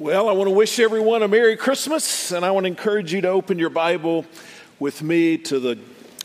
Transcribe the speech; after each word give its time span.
Well, 0.00 0.30
I 0.30 0.32
want 0.32 0.48
to 0.48 0.54
wish 0.54 0.78
everyone 0.78 1.22
a 1.22 1.28
Merry 1.28 1.58
Christmas, 1.58 2.32
and 2.32 2.42
I 2.42 2.52
want 2.52 2.64
to 2.64 2.68
encourage 2.68 3.12
you 3.12 3.20
to 3.20 3.28
open 3.28 3.58
your 3.58 3.68
Bible 3.68 4.24
with 4.78 5.02
me 5.02 5.36
to 5.36 5.60
the 5.60 5.78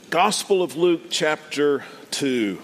Gospel 0.09 0.63
of 0.63 0.77
Luke, 0.77 1.07
chapter 1.09 1.83
2. 2.11 2.25
You 2.29 2.57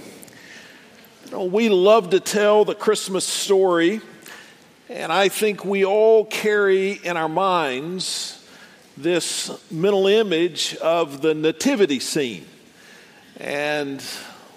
know, 1.34 1.44
we 1.44 1.68
love 1.68 2.12
to 2.12 2.21
tell 2.21 2.63
the 2.63 2.76
Christmas 2.76 3.26
story, 3.26 4.00
and 4.88 5.12
I 5.12 5.28
think 5.28 5.66
we 5.66 5.84
all 5.84 6.24
carry 6.24 6.93
in 6.93 7.18
our 7.18 7.28
minds 7.28 8.48
this 8.96 9.52
mental 9.70 10.07
image 10.07 10.78
of 10.78 11.21
the 11.21 11.34
nativity 11.34 12.00
scene. 12.00 12.46
And 13.36 14.02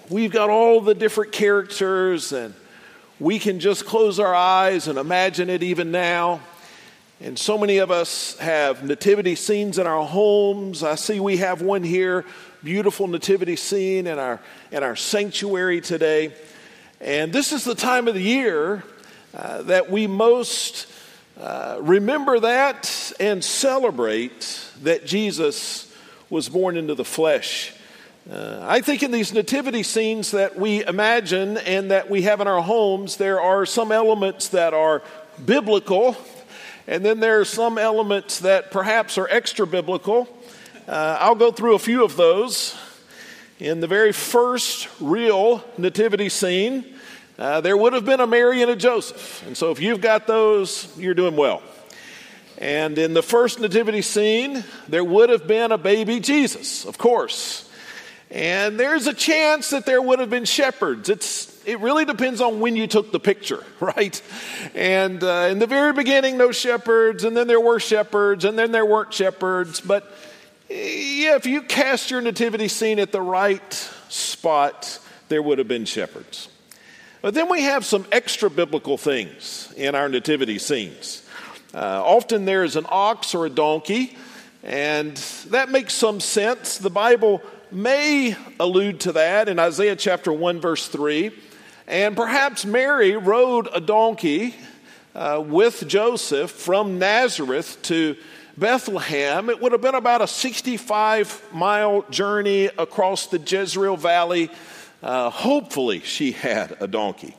we've 0.09 0.31
got 0.31 0.49
all 0.49 0.79
the 0.79 0.95
different 0.95 1.33
characters 1.33 2.31
and 2.31 2.53
we 3.19 3.39
can 3.39 3.59
just 3.59 3.85
close 3.85 4.19
our 4.19 4.35
eyes 4.35 4.87
and 4.87 4.97
imagine 4.97 5.49
it 5.49 5.63
even 5.63 5.91
now. 5.91 6.41
And 7.21 7.39
so 7.39 7.57
many 7.57 7.77
of 7.77 7.91
us 7.91 8.37
have 8.39 8.83
nativity 8.83 9.35
scenes 9.35 9.79
in 9.79 9.87
our 9.87 10.05
homes. 10.05 10.83
I 10.83 10.95
see 10.95 11.21
we 11.21 11.37
have 11.37 11.61
one 11.61 11.81
here, 11.81 12.25
beautiful 12.61 13.07
nativity 13.07 13.55
scene 13.55 14.05
in 14.05 14.19
our 14.19 14.41
in 14.69 14.83
our 14.83 14.97
sanctuary 14.97 15.79
today. 15.79 16.33
And 16.99 17.31
this 17.31 17.53
is 17.53 17.63
the 17.63 17.75
time 17.75 18.09
of 18.09 18.15
the 18.15 18.21
year 18.21 18.83
uh, 19.33 19.61
that 19.63 19.89
we 19.89 20.07
most 20.07 20.87
uh, 21.39 21.77
remember 21.79 22.39
that 22.41 23.13
and 23.19 23.43
celebrate 23.43 24.61
that 24.83 25.05
Jesus 25.05 25.93
was 26.29 26.49
born 26.49 26.75
into 26.75 26.95
the 26.95 27.05
flesh. 27.05 27.73
Uh, 28.27 28.59
I 28.63 28.81
think 28.81 29.03
in 29.03 29.11
these 29.11 29.33
nativity 29.33 29.83
scenes 29.83 30.31
that 30.31 30.57
we 30.57 30.83
imagine 30.83 31.57
and 31.57 31.91
that 31.91 32.09
we 32.09 32.23
have 32.23 32.41
in 32.41 32.47
our 32.47 32.61
homes, 32.61 33.17
there 33.17 33.39
are 33.39 33.67
some 33.67 33.91
elements 33.91 34.47
that 34.47 34.73
are 34.73 35.03
biblical, 35.45 36.17
and 36.87 37.05
then 37.05 37.19
there 37.19 37.39
are 37.39 37.45
some 37.45 37.77
elements 37.77 38.39
that 38.39 38.71
perhaps 38.71 39.19
are 39.19 39.27
extra 39.29 39.67
biblical. 39.67 40.27
Uh, 40.87 41.17
I'll 41.19 41.35
go 41.35 41.51
through 41.51 41.75
a 41.75 41.79
few 41.79 42.03
of 42.03 42.17
those. 42.17 42.75
In 43.59 43.79
the 43.79 43.85
very 43.85 44.11
first 44.11 44.89
real 44.99 45.63
nativity 45.77 46.29
scene, 46.29 46.83
uh, 47.37 47.61
there 47.61 47.77
would 47.77 47.93
have 47.93 48.05
been 48.05 48.21
a 48.21 48.27
Mary 48.27 48.63
and 48.63 48.71
a 48.71 48.75
Joseph. 48.75 49.45
And 49.45 49.55
so 49.55 49.69
if 49.69 49.79
you've 49.79 50.01
got 50.01 50.25
those, 50.25 50.91
you're 50.97 51.13
doing 51.13 51.35
well. 51.35 51.61
And 52.57 52.97
in 52.97 53.13
the 53.13 53.21
first 53.21 53.59
nativity 53.59 54.01
scene, 54.01 54.63
there 54.87 55.03
would 55.03 55.29
have 55.29 55.45
been 55.45 55.71
a 55.71 55.77
baby 55.77 56.19
Jesus, 56.19 56.85
of 56.85 56.97
course. 56.97 57.64
And 58.31 58.79
there's 58.79 59.07
a 59.07 59.13
chance 59.13 59.69
that 59.69 59.85
there 59.85 60.01
would 60.01 60.19
have 60.19 60.29
been 60.29 60.45
shepherds. 60.45 61.09
It's, 61.09 61.63
it 61.65 61.79
really 61.79 62.05
depends 62.05 62.41
on 62.41 62.59
when 62.59 62.75
you 62.75 62.87
took 62.87 63.11
the 63.11 63.19
picture, 63.19 63.63
right? 63.79 64.21
And 64.73 65.23
uh, 65.23 65.49
in 65.51 65.59
the 65.59 65.67
very 65.67 65.93
beginning, 65.93 66.37
no 66.37 66.51
shepherds, 66.51 67.23
and 67.23 67.37
then 67.37 67.47
there 67.47 67.61
were 67.61 67.79
shepherds, 67.79 68.45
and 68.45 68.57
then 68.57 68.71
there 68.71 68.85
weren't 68.85 69.13
shepherds. 69.13 69.79
But 69.79 70.11
yeah, 70.69 71.35
if 71.35 71.45
you 71.45 71.61
cast 71.61 72.09
your 72.09 72.21
nativity 72.21 72.67
scene 72.67 72.99
at 72.99 73.11
the 73.11 73.21
right 73.21 73.73
spot, 74.09 74.99
there 75.29 75.41
would 75.41 75.59
have 75.59 75.67
been 75.67 75.85
shepherds. 75.85 76.49
But 77.21 77.33
then 77.33 77.49
we 77.49 77.63
have 77.63 77.85
some 77.85 78.05
extra 78.11 78.49
biblical 78.49 78.97
things 78.97 79.73
in 79.75 79.95
our 79.95 80.09
nativity 80.09 80.59
scenes. 80.59 81.23
Uh, 81.73 82.01
often 82.03 82.45
there 82.45 82.63
is 82.63 82.75
an 82.75 82.85
ox 82.89 83.35
or 83.35 83.45
a 83.45 83.49
donkey, 83.49 84.17
and 84.63 85.15
that 85.49 85.69
makes 85.69 85.93
some 85.93 86.19
sense. 86.19 86.77
The 86.77 86.89
Bible 86.89 87.41
may 87.75 88.35
allude 88.59 89.01
to 89.01 89.11
that 89.11 89.49
in 89.49 89.59
Isaiah 89.59 89.95
chapter 89.95 90.31
1, 90.31 90.61
verse 90.61 90.87
3. 90.87 91.31
And 91.87 92.15
perhaps 92.15 92.65
Mary 92.65 93.15
rode 93.15 93.67
a 93.73 93.81
donkey 93.81 94.55
uh, 95.13 95.43
with 95.45 95.87
Joseph 95.87 96.51
from 96.51 96.97
Nazareth 96.99 97.77
to 97.83 98.15
Bethlehem. 98.57 99.49
It 99.49 99.61
would 99.61 99.73
have 99.73 99.81
been 99.81 99.95
about 99.95 100.21
a 100.21 100.27
65 100.27 101.49
mile 101.53 102.03
journey 102.09 102.65
across 102.77 103.27
the 103.27 103.39
Jezreel 103.39 103.97
Valley. 103.97 104.49
Uh, 105.03 105.29
hopefully, 105.29 105.99
she 105.99 106.31
had 106.31 106.77
a 106.79 106.87
donkey. 106.87 107.35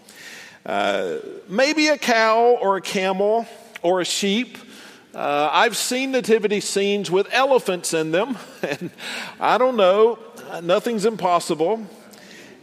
Uh, 0.65 1.16
maybe 1.49 1.89
a 1.89 1.97
cow 1.97 2.59
or 2.60 2.77
a 2.77 2.83
camel 2.83 3.47
or 3.83 4.00
a 4.00 4.05
sheep. 4.05 4.59
Uh, 5.15 5.49
I've 5.50 5.78
seen 5.78 6.10
nativity 6.10 6.60
scenes 6.60 7.10
with 7.10 7.27
elephants 7.33 7.94
in 7.94 8.12
them, 8.12 8.37
and 8.62 8.91
I 9.41 9.56
don't 9.56 9.77
know, 9.77 10.19
nothing's 10.62 11.05
impossible. 11.05 11.87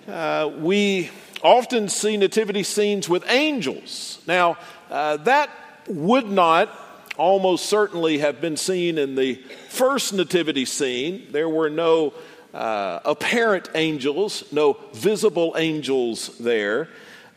Uh, 0.07 0.51
we 0.59 1.09
often 1.41 1.89
see 1.89 2.17
nativity 2.17 2.63
scenes 2.63 3.09
with 3.09 3.23
angels. 3.29 4.21
Now, 4.27 4.57
uh, 4.89 5.17
that 5.17 5.49
would 5.87 6.29
not 6.29 6.69
almost 7.17 7.67
certainly 7.67 8.19
have 8.19 8.41
been 8.41 8.57
seen 8.57 8.97
in 8.97 9.15
the 9.15 9.35
first 9.69 10.13
nativity 10.13 10.65
scene. 10.65 11.27
There 11.31 11.49
were 11.49 11.69
no 11.69 12.13
uh, 12.53 12.99
apparent 13.05 13.69
angels, 13.75 14.43
no 14.51 14.77
visible 14.93 15.55
angels 15.57 16.37
there. 16.37 16.89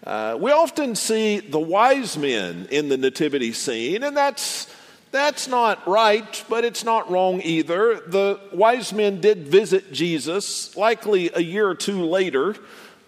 Uh, 0.04 0.36
we 0.40 0.52
often 0.52 0.94
see 0.94 1.40
the 1.40 1.58
wise 1.58 2.16
men 2.16 2.68
in 2.70 2.88
the 2.88 2.96
nativity 2.96 3.52
scene, 3.52 4.02
and 4.04 4.16
that's 4.16 4.72
that's 5.16 5.48
not 5.48 5.86
right, 5.88 6.44
but 6.48 6.64
it's 6.64 6.84
not 6.84 7.10
wrong 7.10 7.40
either. 7.42 8.00
The 8.06 8.38
wise 8.52 8.92
men 8.92 9.20
did 9.20 9.48
visit 9.48 9.92
Jesus, 9.92 10.76
likely 10.76 11.30
a 11.34 11.40
year 11.40 11.68
or 11.68 11.74
two 11.74 12.04
later, 12.04 12.54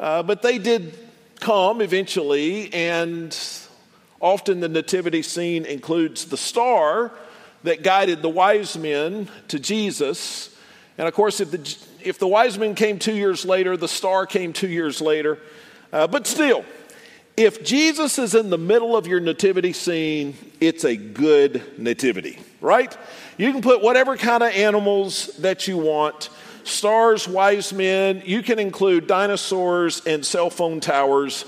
uh, 0.00 0.22
but 0.22 0.42
they 0.42 0.58
did 0.58 0.98
come 1.40 1.80
eventually, 1.80 2.72
and 2.72 3.36
often 4.20 4.60
the 4.60 4.68
nativity 4.68 5.22
scene 5.22 5.64
includes 5.66 6.24
the 6.24 6.36
star 6.36 7.12
that 7.62 7.82
guided 7.82 8.22
the 8.22 8.28
wise 8.28 8.76
men 8.76 9.28
to 9.48 9.58
Jesus. 9.58 10.56
And 10.96 11.06
of 11.06 11.14
course, 11.14 11.40
if 11.40 11.50
the, 11.50 11.76
if 12.00 12.18
the 12.18 12.28
wise 12.28 12.58
men 12.58 12.74
came 12.74 12.98
two 12.98 13.14
years 13.14 13.44
later, 13.44 13.76
the 13.76 13.88
star 13.88 14.26
came 14.26 14.52
two 14.52 14.68
years 14.68 15.00
later. 15.00 15.38
Uh, 15.92 16.06
but 16.06 16.26
still, 16.26 16.64
if 17.38 17.64
Jesus 17.64 18.18
is 18.18 18.34
in 18.34 18.50
the 18.50 18.58
middle 18.58 18.96
of 18.96 19.06
your 19.06 19.20
nativity 19.20 19.72
scene, 19.72 20.34
it's 20.60 20.84
a 20.84 20.96
good 20.96 21.78
nativity, 21.78 22.36
right? 22.60 22.94
You 23.36 23.52
can 23.52 23.62
put 23.62 23.80
whatever 23.80 24.16
kind 24.16 24.42
of 24.42 24.52
animals 24.52 25.28
that 25.38 25.68
you 25.68 25.78
want 25.78 26.30
stars, 26.64 27.26
wise 27.26 27.72
men, 27.72 28.22
you 28.26 28.42
can 28.42 28.58
include 28.58 29.06
dinosaurs 29.06 30.02
and 30.04 30.26
cell 30.26 30.50
phone 30.50 30.80
towers. 30.80 31.44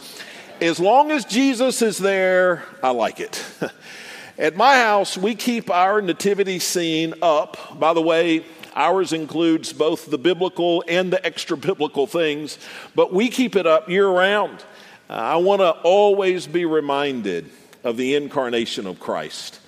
As 0.60 0.80
long 0.80 1.10
as 1.10 1.24
Jesus 1.24 1.82
is 1.82 1.98
there, 1.98 2.64
I 2.82 2.90
like 2.90 3.20
it. 3.20 3.44
At 4.38 4.56
my 4.56 4.76
house, 4.76 5.18
we 5.18 5.34
keep 5.34 5.70
our 5.70 6.00
nativity 6.00 6.58
scene 6.58 7.14
up. 7.20 7.78
By 7.78 7.92
the 7.92 8.00
way, 8.00 8.46
ours 8.74 9.12
includes 9.12 9.72
both 9.72 10.10
the 10.10 10.18
biblical 10.18 10.82
and 10.88 11.12
the 11.12 11.24
extra 11.26 11.56
biblical 11.56 12.06
things, 12.06 12.58
but 12.94 13.12
we 13.12 13.28
keep 13.28 13.56
it 13.56 13.66
up 13.66 13.90
year 13.90 14.08
round. 14.08 14.64
Uh, 15.10 15.14
I 15.14 15.36
want 15.38 15.60
to 15.60 15.70
always 15.70 16.46
be 16.46 16.64
reminded 16.66 17.50
of 17.82 17.96
the 17.96 18.14
incarnation 18.14 18.86
of 18.86 19.00
Christ. 19.00 19.58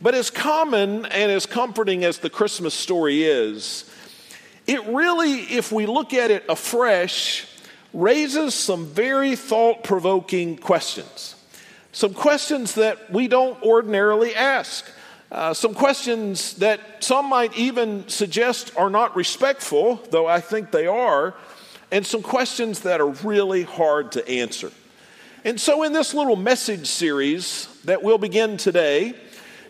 But 0.00 0.14
as 0.14 0.30
common 0.30 1.04
and 1.06 1.32
as 1.32 1.46
comforting 1.46 2.04
as 2.04 2.18
the 2.18 2.30
Christmas 2.30 2.74
story 2.74 3.24
is, 3.24 3.90
it 4.68 4.86
really, 4.86 5.40
if 5.40 5.72
we 5.72 5.86
look 5.86 6.14
at 6.14 6.30
it 6.30 6.44
afresh, 6.48 7.44
raises 7.92 8.54
some 8.54 8.86
very 8.86 9.34
thought 9.34 9.82
provoking 9.82 10.56
questions. 10.56 11.34
Some 11.90 12.14
questions 12.14 12.76
that 12.76 13.12
we 13.12 13.26
don't 13.26 13.60
ordinarily 13.64 14.32
ask. 14.36 14.88
Uh, 15.32 15.54
some 15.54 15.74
questions 15.74 16.54
that 16.58 17.02
some 17.02 17.28
might 17.28 17.56
even 17.56 18.08
suggest 18.08 18.70
are 18.76 18.90
not 18.90 19.16
respectful, 19.16 19.96
though 20.10 20.28
I 20.28 20.40
think 20.40 20.70
they 20.70 20.86
are, 20.86 21.34
and 21.90 22.06
some 22.06 22.22
questions 22.22 22.80
that 22.80 23.00
are 23.00 23.10
really 23.10 23.64
hard 23.64 24.12
to 24.12 24.28
answer. 24.28 24.70
And 25.46 25.60
so, 25.60 25.82
in 25.82 25.92
this 25.92 26.14
little 26.14 26.36
message 26.36 26.86
series 26.86 27.68
that 27.84 28.02
we'll 28.02 28.16
begin 28.16 28.56
today, 28.56 29.12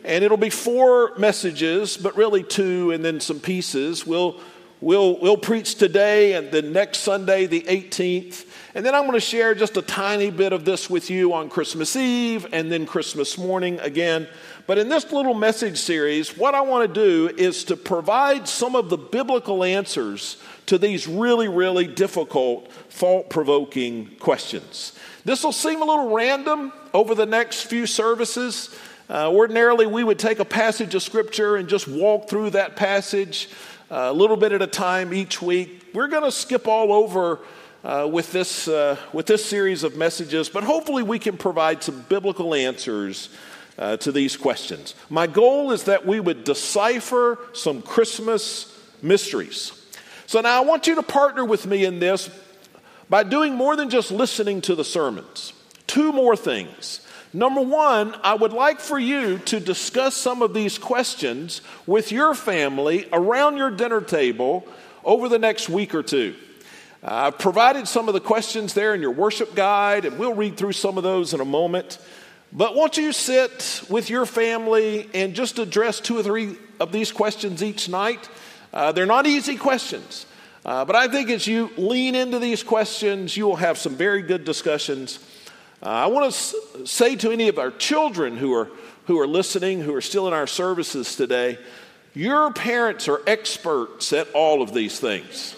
and 0.04 0.22
it'll 0.22 0.36
be 0.36 0.48
four 0.48 1.12
messages, 1.18 1.96
but 1.96 2.16
really 2.16 2.44
two 2.44 2.92
and 2.92 3.04
then 3.04 3.18
some 3.18 3.40
pieces. 3.40 4.06
We'll, 4.06 4.40
we'll, 4.80 5.18
we'll 5.18 5.36
preach 5.36 5.74
today 5.74 6.34
and 6.34 6.52
then 6.52 6.72
next 6.72 6.98
Sunday, 6.98 7.46
the 7.46 7.62
18th. 7.62 8.46
And 8.76 8.86
then 8.86 8.94
I'm 8.94 9.02
going 9.02 9.14
to 9.14 9.20
share 9.20 9.52
just 9.52 9.76
a 9.76 9.82
tiny 9.82 10.30
bit 10.30 10.52
of 10.52 10.64
this 10.64 10.88
with 10.88 11.10
you 11.10 11.32
on 11.32 11.48
Christmas 11.48 11.96
Eve 11.96 12.46
and 12.52 12.70
then 12.70 12.86
Christmas 12.86 13.36
morning 13.36 13.80
again. 13.80 14.28
But 14.68 14.78
in 14.78 14.88
this 14.88 15.10
little 15.10 15.34
message 15.34 15.78
series, 15.78 16.38
what 16.38 16.54
I 16.54 16.60
want 16.60 16.86
to 16.86 17.00
do 17.00 17.34
is 17.36 17.64
to 17.64 17.76
provide 17.76 18.46
some 18.46 18.76
of 18.76 18.90
the 18.90 18.96
biblical 18.96 19.64
answers 19.64 20.36
to 20.66 20.78
these 20.78 21.08
really, 21.08 21.48
really 21.48 21.88
difficult, 21.88 22.70
thought 22.90 23.28
provoking 23.28 24.14
questions. 24.20 24.92
This 25.24 25.42
will 25.42 25.52
seem 25.52 25.80
a 25.80 25.84
little 25.86 26.14
random 26.14 26.70
over 26.92 27.14
the 27.14 27.24
next 27.24 27.62
few 27.62 27.86
services. 27.86 28.76
Uh, 29.08 29.32
ordinarily, 29.32 29.86
we 29.86 30.04
would 30.04 30.18
take 30.18 30.38
a 30.38 30.44
passage 30.44 30.94
of 30.94 31.02
Scripture 31.02 31.56
and 31.56 31.66
just 31.66 31.88
walk 31.88 32.28
through 32.28 32.50
that 32.50 32.76
passage 32.76 33.48
uh, 33.90 34.08
a 34.10 34.12
little 34.12 34.36
bit 34.36 34.52
at 34.52 34.60
a 34.60 34.66
time 34.66 35.14
each 35.14 35.40
week. 35.40 35.86
We're 35.94 36.08
going 36.08 36.24
to 36.24 36.32
skip 36.32 36.68
all 36.68 36.92
over 36.92 37.40
uh, 37.82 38.06
with, 38.10 38.32
this, 38.32 38.68
uh, 38.68 38.98
with 39.14 39.24
this 39.24 39.42
series 39.42 39.82
of 39.82 39.96
messages, 39.96 40.50
but 40.50 40.62
hopefully, 40.62 41.02
we 41.02 41.18
can 41.18 41.38
provide 41.38 41.82
some 41.82 42.02
biblical 42.02 42.54
answers 42.54 43.30
uh, 43.78 43.96
to 43.98 44.12
these 44.12 44.36
questions. 44.36 44.94
My 45.08 45.26
goal 45.26 45.72
is 45.72 45.84
that 45.84 46.04
we 46.04 46.20
would 46.20 46.44
decipher 46.44 47.38
some 47.54 47.80
Christmas 47.80 48.78
mysteries. 49.00 49.72
So 50.26 50.40
now 50.42 50.62
I 50.62 50.64
want 50.64 50.86
you 50.86 50.94
to 50.96 51.02
partner 51.02 51.44
with 51.44 51.66
me 51.66 51.84
in 51.84 51.98
this 51.98 52.28
by 53.08 53.22
doing 53.22 53.54
more 53.54 53.76
than 53.76 53.90
just 53.90 54.10
listening 54.10 54.60
to 54.62 54.74
the 54.74 54.84
sermons. 54.84 55.52
Two 55.86 56.12
more 56.12 56.36
things. 56.36 57.00
Number 57.32 57.60
one, 57.60 58.14
I 58.22 58.34
would 58.34 58.52
like 58.52 58.78
for 58.78 58.98
you 58.98 59.38
to 59.38 59.58
discuss 59.58 60.16
some 60.16 60.40
of 60.40 60.54
these 60.54 60.78
questions 60.78 61.62
with 61.86 62.12
your 62.12 62.34
family 62.34 63.08
around 63.12 63.56
your 63.56 63.70
dinner 63.70 64.00
table 64.00 64.66
over 65.04 65.28
the 65.28 65.38
next 65.38 65.68
week 65.68 65.94
or 65.94 66.02
two. 66.02 66.36
I've 67.02 67.38
provided 67.38 67.86
some 67.86 68.08
of 68.08 68.14
the 68.14 68.20
questions 68.20 68.72
there 68.72 68.94
in 68.94 69.02
your 69.02 69.10
worship 69.10 69.54
guide, 69.54 70.04
and 70.04 70.18
we'll 70.18 70.34
read 70.34 70.56
through 70.56 70.72
some 70.72 70.96
of 70.96 71.02
those 71.02 71.34
in 71.34 71.40
a 71.40 71.44
moment. 71.44 71.98
But 72.50 72.76
won't 72.76 72.96
you 72.96 73.12
sit 73.12 73.82
with 73.90 74.08
your 74.08 74.26
family 74.26 75.10
and 75.12 75.34
just 75.34 75.58
address 75.58 75.98
two 76.00 76.16
or 76.16 76.22
three 76.22 76.56
of 76.78 76.92
these 76.92 77.10
questions 77.10 77.62
each 77.62 77.88
night? 77.88 78.28
Uh, 78.72 78.92
they're 78.92 79.06
not 79.06 79.26
easy 79.26 79.56
questions, 79.56 80.24
uh, 80.64 80.84
but 80.84 80.96
I 80.96 81.08
think 81.08 81.30
as 81.30 81.46
you 81.46 81.70
lean 81.76 82.14
into 82.14 82.38
these 82.38 82.62
questions, 82.62 83.36
you 83.36 83.46
will 83.46 83.56
have 83.56 83.76
some 83.78 83.96
very 83.96 84.22
good 84.22 84.44
discussions. 84.44 85.18
Uh, 85.82 85.88
I 85.88 86.06
want 86.06 86.24
to 86.24 86.36
s- 86.36 86.54
say 86.90 87.16
to 87.16 87.30
any 87.30 87.48
of 87.48 87.58
our 87.58 87.70
children 87.70 88.36
who 88.36 88.54
are, 88.54 88.70
who 89.06 89.20
are 89.20 89.26
listening, 89.26 89.80
who 89.80 89.94
are 89.94 90.00
still 90.00 90.26
in 90.26 90.32
our 90.32 90.46
services 90.46 91.16
today, 91.16 91.58
your 92.14 92.52
parents 92.52 93.08
are 93.08 93.20
experts 93.26 94.12
at 94.12 94.30
all 94.32 94.62
of 94.62 94.72
these 94.72 94.98
things. 94.98 95.56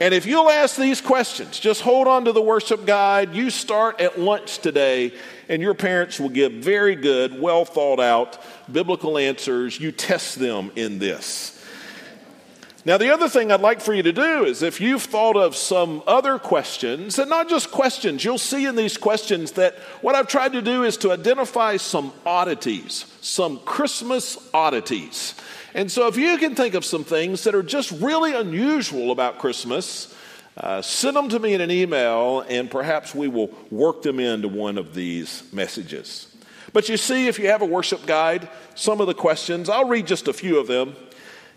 And 0.00 0.12
if 0.12 0.26
you'll 0.26 0.50
ask 0.50 0.76
these 0.76 1.00
questions, 1.00 1.60
just 1.60 1.80
hold 1.80 2.08
on 2.08 2.24
to 2.24 2.32
the 2.32 2.42
worship 2.42 2.84
guide. 2.86 3.34
You 3.34 3.50
start 3.50 4.00
at 4.00 4.18
lunch 4.18 4.58
today, 4.58 5.14
and 5.48 5.62
your 5.62 5.74
parents 5.74 6.18
will 6.18 6.28
give 6.28 6.52
very 6.52 6.96
good, 6.96 7.40
well 7.40 7.64
thought 7.64 8.00
out 8.00 8.38
biblical 8.70 9.16
answers. 9.16 9.78
You 9.78 9.92
test 9.92 10.40
them 10.40 10.72
in 10.74 10.98
this. 10.98 11.61
Now, 12.84 12.98
the 12.98 13.14
other 13.14 13.28
thing 13.28 13.52
I'd 13.52 13.60
like 13.60 13.80
for 13.80 13.94
you 13.94 14.02
to 14.02 14.12
do 14.12 14.44
is 14.44 14.60
if 14.60 14.80
you've 14.80 15.04
thought 15.04 15.36
of 15.36 15.54
some 15.54 16.02
other 16.04 16.40
questions, 16.40 17.16
and 17.16 17.30
not 17.30 17.48
just 17.48 17.70
questions, 17.70 18.24
you'll 18.24 18.38
see 18.38 18.66
in 18.66 18.74
these 18.74 18.96
questions 18.96 19.52
that 19.52 19.76
what 20.00 20.16
I've 20.16 20.26
tried 20.26 20.54
to 20.54 20.62
do 20.62 20.82
is 20.82 20.96
to 20.98 21.12
identify 21.12 21.76
some 21.76 22.12
oddities, 22.26 23.06
some 23.20 23.60
Christmas 23.60 24.36
oddities. 24.52 25.36
And 25.74 25.92
so, 25.92 26.08
if 26.08 26.16
you 26.16 26.36
can 26.38 26.56
think 26.56 26.74
of 26.74 26.84
some 26.84 27.04
things 27.04 27.44
that 27.44 27.54
are 27.54 27.62
just 27.62 27.92
really 27.92 28.34
unusual 28.34 29.12
about 29.12 29.38
Christmas, 29.38 30.12
uh, 30.56 30.82
send 30.82 31.16
them 31.16 31.28
to 31.28 31.38
me 31.38 31.54
in 31.54 31.60
an 31.60 31.70
email, 31.70 32.40
and 32.40 32.68
perhaps 32.68 33.14
we 33.14 33.28
will 33.28 33.50
work 33.70 34.02
them 34.02 34.18
into 34.18 34.48
one 34.48 34.76
of 34.76 34.92
these 34.92 35.44
messages. 35.52 36.34
But 36.72 36.88
you 36.88 36.96
see, 36.96 37.28
if 37.28 37.38
you 37.38 37.46
have 37.46 37.62
a 37.62 37.66
worship 37.66 38.06
guide, 38.06 38.48
some 38.74 39.00
of 39.00 39.06
the 39.06 39.14
questions, 39.14 39.68
I'll 39.68 39.88
read 39.88 40.08
just 40.08 40.26
a 40.26 40.32
few 40.32 40.58
of 40.58 40.66
them. 40.66 40.96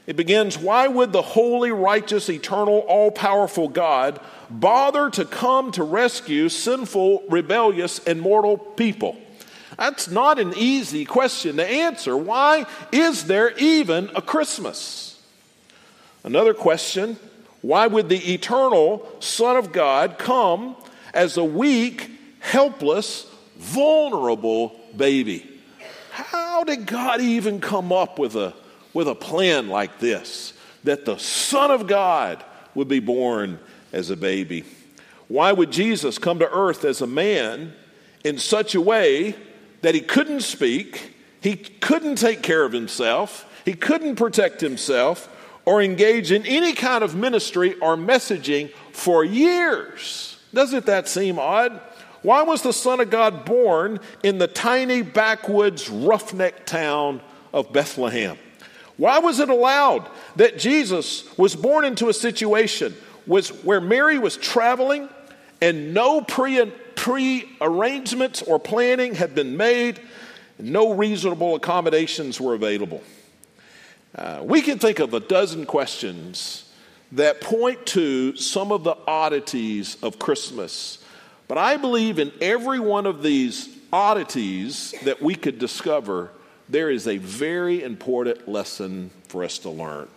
It 0.08 0.16
begins 0.16 0.58
Why 0.58 0.88
would 0.88 1.12
the 1.12 1.22
holy, 1.22 1.72
righteous, 1.72 2.30
eternal, 2.30 2.80
all 2.88 3.12
powerful 3.12 3.68
God 3.68 4.20
bother 4.50 5.10
to 5.12 5.26
come 5.26 5.72
to 5.74 5.84
rescue 5.84 6.50
sinful, 6.50 7.24
rebellious, 7.30 8.00
and 8.06 8.22
mortal 8.22 8.58
people? 8.58 9.18
That's 9.78 10.08
not 10.08 10.40
an 10.40 10.54
easy 10.56 11.06
question 11.06 11.58
to 11.58 11.68
answer. 11.68 12.16
Why 12.16 12.66
is 12.92 13.26
there 13.26 13.58
even 13.58 14.10
a 14.16 14.22
Christmas? 14.22 15.22
Another 16.24 16.54
question 16.54 17.18
why 17.62 17.88
would 17.88 18.10
the 18.10 18.34
eternal 18.34 19.08
Son 19.20 19.58
of 19.58 19.72
God 19.72 20.20
come 20.20 20.76
as 21.16 21.36
a 21.36 21.44
weak, 21.44 22.12
helpless, 22.40 23.26
vulnerable 23.58 24.80
baby? 24.96 25.50
How 26.12 26.64
did 26.64 26.86
God 26.86 27.22
even 27.22 27.60
come 27.60 27.92
up 27.92 28.20
with 28.20 28.36
a, 28.36 28.54
with 28.96 29.08
a 29.08 29.14
plan 29.14 29.68
like 29.68 30.00
this? 30.00 30.54
That 30.86 31.06
the 31.06 31.18
Son 31.18 31.70
of 31.70 31.86
God 31.86 32.44
would 32.74 32.88
be 32.88 33.00
born 33.00 33.60
as 33.94 34.10
a 34.10 34.18
baby. 34.18 34.64
Why 35.28 35.52
would 35.52 35.72
Jesus 35.72 36.18
come 36.18 36.40
to 36.40 36.52
earth 36.52 36.84
as 36.86 37.02
a 37.02 37.08
man 37.08 37.74
in 38.24 38.40
such 38.40 38.74
a 38.74 38.82
way 38.82 39.36
that 39.82 39.94
he 39.94 40.02
couldn't 40.02 40.42
speak, 40.42 41.14
he 41.42 41.56
couldn't 41.56 42.16
take 42.16 42.42
care 42.42 42.64
of 42.64 42.72
himself, 42.72 43.52
he 43.66 43.74
couldn't 43.74 44.16
protect 44.16 44.62
himself, 44.62 45.30
or 45.66 45.82
engage 45.82 46.32
in 46.32 46.46
any 46.46 46.74
kind 46.74 47.04
of 47.04 47.16
ministry 47.16 47.74
or 47.80 47.96
messaging 47.96 48.72
for 48.92 49.24
years. 49.24 50.38
Doesn't 50.54 50.86
that 50.86 51.08
seem 51.08 51.40
odd? 51.40 51.82
Why 52.22 52.44
was 52.44 52.62
the 52.62 52.74
Son 52.74 53.00
of 53.00 53.10
God 53.10 53.46
born 53.46 54.00
in 54.24 54.38
the 54.38 54.48
tiny 54.48 55.02
backwoods 55.02 55.90
roughneck 55.90 56.66
town 56.66 57.22
of 57.54 57.74
Bethlehem? 57.74 58.38
Why 58.98 59.20
was 59.20 59.40
it 59.40 59.50
allowed 59.50 60.08
that 60.38 60.58
Jesus 60.58 61.38
was 61.38 61.56
born 61.56 61.86
into 61.86 62.10
a 62.10 62.14
situation 62.14 62.96
was 63.28 63.50
where 63.64 63.82
Mary 63.82 64.18
was 64.18 64.38
traveling 64.38 65.10
and 65.62 65.94
no 65.94 66.22
pre 66.22 66.72
pre 66.96 67.50
arrangements 67.62 68.42
or 68.42 68.60
planning 68.60 69.16
had 69.16 69.36
been 69.36 69.58
made, 69.58 70.00
no 70.58 70.94
reasonable 70.94 71.56
accommodations 71.56 72.40
were 72.40 72.54
available. 72.54 73.04
Uh, 74.16 74.42
we 74.44 74.62
can 74.62 74.80
think 74.80 75.00
of 75.00 75.14
a 75.14 75.20
dozen 75.20 75.66
questions 75.66 76.72
that 77.12 77.42
point 77.42 77.86
to 77.86 78.36
some 78.36 78.72
of 78.72 78.84
the 78.84 78.96
oddities 79.08 79.98
of 80.02 80.18
Christmas. 80.20 81.00
But 81.48 81.58
I 81.58 81.78
believe 81.78 82.18
in 82.18 82.32
every 82.42 82.80
one 82.80 83.06
of 83.06 83.22
these 83.22 83.70
oddities 83.92 84.94
that 85.04 85.22
we 85.22 85.36
could 85.36 85.60
discover, 85.60 86.32
there 86.70 86.90
is 86.90 87.08
a 87.08 87.18
very 87.18 87.84
important 87.84 88.48
lesson 88.48 89.12
for 89.28 89.44
us 89.44 89.60
to 89.60 89.70
learn. 89.70 90.08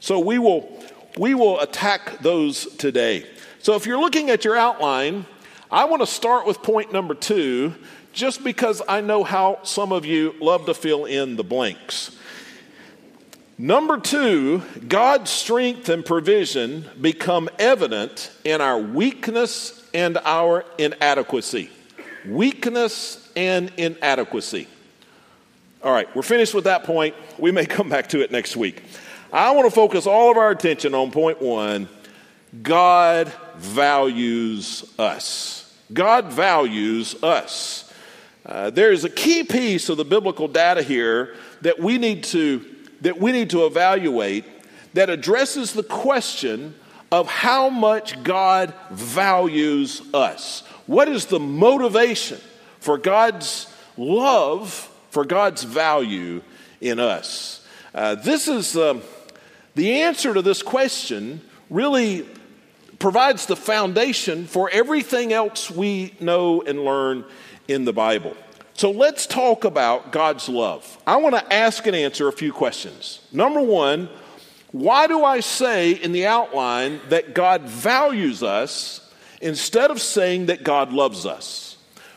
So 0.00 0.18
we 0.18 0.38
will, 0.38 0.82
we 1.16 1.34
will 1.34 1.60
attack 1.60 2.18
those 2.20 2.66
today. 2.76 3.26
So 3.60 3.74
if 3.74 3.86
you're 3.86 4.00
looking 4.00 4.30
at 4.30 4.44
your 4.44 4.56
outline, 4.56 5.26
I 5.70 5.84
want 5.86 6.02
to 6.02 6.06
start 6.06 6.46
with 6.46 6.62
point 6.62 6.92
number 6.92 7.14
two, 7.14 7.74
just 8.12 8.44
because 8.44 8.82
I 8.88 9.00
know 9.00 9.24
how 9.24 9.60
some 9.62 9.92
of 9.92 10.04
you 10.04 10.34
love 10.40 10.66
to 10.66 10.74
fill 10.74 11.04
in 11.04 11.36
the 11.36 11.44
blanks. 11.44 12.16
Number 13.56 13.98
two, 13.98 14.62
God's 14.88 15.30
strength 15.30 15.88
and 15.88 16.04
provision 16.04 16.84
become 17.00 17.48
evident 17.58 18.30
in 18.44 18.60
our 18.60 18.78
weakness 18.78 19.88
and 19.94 20.18
our 20.18 20.64
inadequacy. 20.76 21.70
Weakness 22.26 23.30
and 23.36 23.72
inadequacy. 23.76 24.66
All 25.84 25.92
right, 25.92 26.08
we're 26.16 26.22
finished 26.22 26.54
with 26.54 26.64
that 26.64 26.84
point. 26.84 27.14
We 27.38 27.52
may 27.52 27.66
come 27.76 27.90
back 27.90 28.08
to 28.08 28.22
it 28.22 28.32
next 28.32 28.56
week. 28.56 28.82
I 29.30 29.50
want 29.50 29.66
to 29.66 29.74
focus 29.74 30.06
all 30.06 30.30
of 30.30 30.38
our 30.38 30.50
attention 30.50 30.94
on 30.94 31.10
point 31.10 31.42
one 31.42 31.90
God 32.62 33.30
values 33.56 34.94
us. 34.98 35.76
God 35.92 36.32
values 36.32 37.22
us. 37.22 37.92
Uh, 38.46 38.70
there 38.70 38.92
is 38.92 39.04
a 39.04 39.10
key 39.10 39.44
piece 39.44 39.90
of 39.90 39.98
the 39.98 40.06
biblical 40.06 40.48
data 40.48 40.82
here 40.82 41.34
that 41.60 41.78
we 41.78 41.98
need 41.98 42.24
to 42.24 42.64
that 43.02 43.20
we 43.20 43.32
need 43.32 43.50
to 43.50 43.66
evaluate 43.66 44.46
that 44.94 45.10
addresses 45.10 45.74
the 45.74 45.82
question 45.82 46.74
of 47.12 47.28
how 47.28 47.68
much 47.68 48.22
God 48.22 48.72
values 48.90 50.00
us. 50.14 50.62
What 50.86 51.08
is 51.08 51.26
the 51.26 51.40
motivation 51.40 52.40
for 52.80 52.96
God's 52.96 53.66
love, 53.98 54.90
for 55.14 55.24
God's 55.24 55.62
value 55.62 56.42
in 56.80 56.98
us? 56.98 57.66
Uh, 57.94 58.16
this 58.16 58.48
is 58.48 58.76
um, 58.76 59.00
the 59.76 60.02
answer 60.02 60.34
to 60.34 60.42
this 60.42 60.62
question 60.62 61.40
really 61.70 62.26
provides 62.98 63.46
the 63.46 63.54
foundation 63.54 64.46
for 64.46 64.68
everything 64.70 65.32
else 65.32 65.70
we 65.70 66.14
know 66.18 66.62
and 66.62 66.84
learn 66.84 67.24
in 67.68 67.84
the 67.84 67.92
Bible. 67.92 68.36
So 68.74 68.90
let's 68.90 69.26
talk 69.26 69.64
about 69.64 70.10
God's 70.10 70.48
love. 70.48 70.98
I 71.06 71.18
want 71.18 71.36
to 71.36 71.52
ask 71.52 71.86
and 71.86 71.94
answer 71.94 72.26
a 72.26 72.32
few 72.32 72.52
questions. 72.52 73.20
Number 73.32 73.60
one, 73.60 74.08
why 74.72 75.06
do 75.06 75.24
I 75.24 75.38
say 75.38 75.92
in 75.92 76.10
the 76.10 76.26
outline 76.26 77.00
that 77.10 77.34
God 77.34 77.62
values 77.62 78.42
us 78.42 79.00
instead 79.40 79.92
of 79.92 80.00
saying 80.00 80.46
that 80.46 80.64
God 80.64 80.92
loves 80.92 81.24
us? 81.24 81.73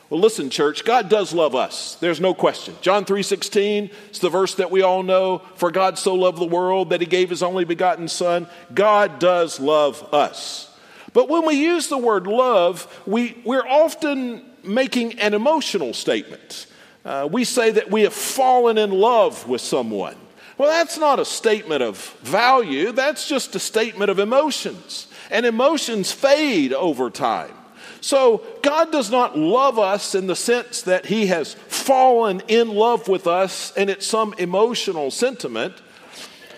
Well, 0.10 0.22
listen, 0.22 0.50
church, 0.50 0.86
God 0.86 1.10
does 1.10 1.34
love 1.34 1.54
us. 1.54 1.96
There's 1.96 2.22
no 2.22 2.34
question. 2.34 2.76
John 2.82 3.04
3:16 3.04 3.90
is 4.12 4.20
the 4.20 4.30
verse 4.30 4.56
that 4.56 4.72
we 4.72 4.82
all 4.82 5.04
know. 5.04 5.42
For 5.56 5.70
God 5.70 6.00
so 6.00 6.16
loved 6.16 6.40
the 6.40 6.46
world 6.46 6.92
that 6.92 7.02
he 7.02 7.08
gave 7.08 7.30
his 7.30 7.44
only 7.44 7.66
begotten 7.66 8.08
son. 8.08 8.48
God 8.74 9.20
does 9.20 9.60
love 9.60 10.08
us. 10.14 10.70
But 11.12 11.28
when 11.28 11.46
we 11.46 11.56
use 11.56 11.88
the 11.88 11.98
word 11.98 12.26
love, 12.26 12.88
we, 13.06 13.38
we're 13.44 13.68
often 13.68 14.44
making 14.64 15.20
an 15.20 15.34
emotional 15.34 15.94
statement. 15.94 16.68
Uh, 17.04 17.28
we 17.30 17.44
say 17.44 17.72
that 17.72 17.90
we 17.90 18.04
have 18.04 18.14
fallen 18.14 18.78
in 18.78 18.92
love 18.92 19.48
with 19.48 19.62
someone. 19.62 20.16
Well, 20.58 20.70
that's 20.70 20.98
not 20.98 21.20
a 21.20 21.26
statement 21.26 21.84
of 21.84 21.98
value, 22.22 22.92
that's 22.92 23.28
just 23.28 23.56
a 23.56 23.60
statement 23.60 24.10
of 24.10 24.20
emotions. 24.20 25.08
And 25.30 25.46
emotions 25.46 26.12
fade 26.12 26.72
over 26.72 27.10
time. 27.10 27.54
So, 28.02 28.44
God 28.62 28.92
does 28.92 29.10
not 29.10 29.38
love 29.38 29.80
us 29.80 30.16
in 30.16 30.28
the 30.28 30.36
sense 30.36 30.84
that 30.84 31.08
He 31.08 31.28
has 31.28 31.54
fallen 31.54 32.42
in 32.48 32.70
love 32.70 33.08
with 33.08 33.28
us 33.28 33.74
and 33.76 33.90
it's 33.90 34.06
some 34.06 34.34
emotional 34.38 35.12
sentiment. 35.12 35.74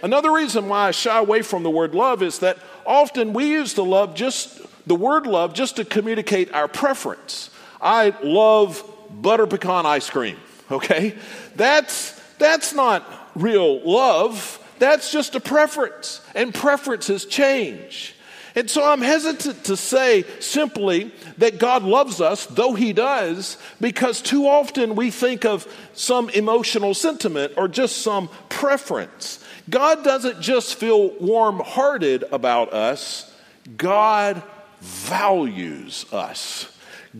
Another 0.02 0.32
reason 0.32 0.70
why 0.70 0.88
I 0.88 0.92
shy 0.92 1.18
away 1.18 1.42
from 1.42 1.64
the 1.64 1.70
word 1.70 1.94
love 1.94 2.24
is 2.24 2.40
that 2.40 2.58
often 2.86 3.34
we 3.34 3.50
use 3.52 3.74
the 3.74 3.86
love 3.86 4.16
just 4.16 4.62
the 4.88 4.96
word 4.96 5.28
love 5.28 5.54
just 5.54 5.76
to 5.76 5.86
communicate 5.86 6.52
our 6.54 6.68
preference. 6.68 7.50
I 7.82 8.16
love 8.24 8.84
butter 9.10 9.46
pecan 9.48 9.86
ice 9.86 10.10
cream, 10.10 10.38
okay? 10.72 11.16
That's 11.56 12.20
that's 12.38 12.74
not 12.74 13.06
real 13.36 13.82
love. 13.82 14.56
That's 14.80 15.12
just 15.12 15.36
a 15.36 15.40
preference, 15.40 16.22
and 16.34 16.54
preferences 16.54 17.26
change. 17.26 18.16
And 18.56 18.70
so 18.70 18.84
I'm 18.84 19.02
hesitant 19.02 19.66
to 19.66 19.78
say 19.78 20.24
simply 20.40 21.12
that 21.38 21.60
God 21.60 21.84
loves 21.84 22.22
us, 22.22 22.46
though 22.46 22.74
He 22.74 22.94
does, 22.94 23.58
because 23.80 24.22
too 24.22 24.48
often 24.48 24.96
we 24.96 25.12
think 25.12 25.46
of 25.46 25.68
some 25.94 26.30
emotional 26.30 26.94
sentiment 26.94 27.54
or 27.58 27.68
just 27.68 27.98
some 27.98 28.30
preference. 28.50 29.44
God 29.70 30.04
doesn't 30.04 30.42
just 30.42 30.76
feel 30.76 31.10
warm 31.20 31.60
hearted 31.60 32.24
about 32.32 32.74
us, 32.74 33.32
God 33.78 34.42
values 34.82 36.06
us. 36.12 36.68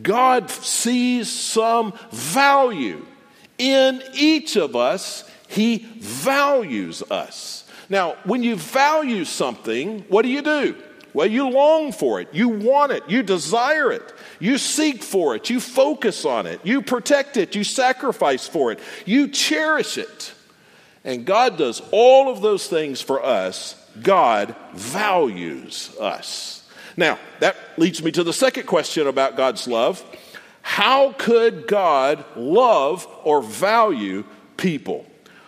God 0.00 0.50
sees 0.50 1.30
some 1.30 1.92
value 2.10 3.04
in 3.58 4.02
each 4.14 4.56
of 4.56 4.74
us 4.74 5.24
he 5.50 5.78
values 5.98 7.02
us. 7.10 7.64
Now, 7.88 8.14
when 8.22 8.44
you 8.44 8.54
value 8.54 9.24
something, 9.24 10.04
what 10.08 10.22
do 10.22 10.28
you 10.28 10.42
do? 10.42 10.76
Well, 11.12 11.26
you 11.26 11.48
long 11.48 11.92
for 11.92 12.20
it, 12.20 12.28
you 12.32 12.48
want 12.48 12.92
it, 12.92 13.02
you 13.08 13.22
desire 13.22 13.90
it, 13.90 14.12
you 14.38 14.58
seek 14.58 15.02
for 15.02 15.34
it, 15.34 15.50
you 15.50 15.60
focus 15.60 16.24
on 16.24 16.46
it, 16.46 16.60
you 16.64 16.82
protect 16.82 17.36
it, 17.36 17.54
you 17.54 17.64
sacrifice 17.64 18.46
for 18.46 18.70
it, 18.70 18.78
you 19.04 19.28
cherish 19.28 19.98
it. 19.98 20.32
And 21.04 21.24
God 21.24 21.56
does 21.56 21.82
all 21.90 22.30
of 22.30 22.42
those 22.42 22.66
things 22.68 23.00
for 23.00 23.24
us. 23.24 23.74
God 24.02 24.54
values 24.74 25.96
us. 25.98 26.68
Now, 26.96 27.18
that 27.40 27.56
leads 27.76 28.02
me 28.02 28.12
to 28.12 28.22
the 28.22 28.32
second 28.32 28.66
question 28.66 29.06
about 29.06 29.36
God's 29.36 29.66
love. 29.66 30.04
How 30.62 31.12
could 31.12 31.66
God 31.66 32.24
love 32.36 33.08
or 33.24 33.42
value 33.42 34.24
people? 34.56 35.06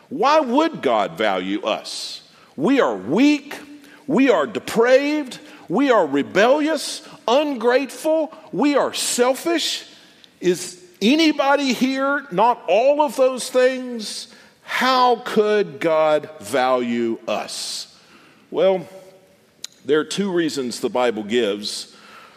Why 0.09 0.40
would 0.40 0.83
God 0.83 1.19
value 1.19 1.62
us? 1.62 2.28
We 2.57 2.81
are 2.81 2.97
weak, 2.97 3.59
we 4.07 4.31
are 4.31 4.47
depraved, 4.47 5.38
we 5.69 5.90
are 5.90 6.07
rebellious, 6.07 7.07
ungrateful, 7.26 8.33
we 8.52 8.76
are 8.76 8.92
selfish. 8.92 9.85
Is 10.40 10.83
anybody 11.00 11.73
here 11.73 12.26
not 12.31 12.62
all 12.69 13.02
of 13.02 13.16
those 13.16 13.50
things? 13.50 14.33
How 14.62 15.16
could 15.16 15.81
God 15.81 16.31
value 16.40 17.19
us? 17.26 17.99
Well, 18.50 18.87
there 19.85 20.00
are 20.00 20.04
two 20.04 20.33
reasons 20.33 20.81
the 20.81 20.88
Bible 20.88 21.25
gives. 21.25 21.95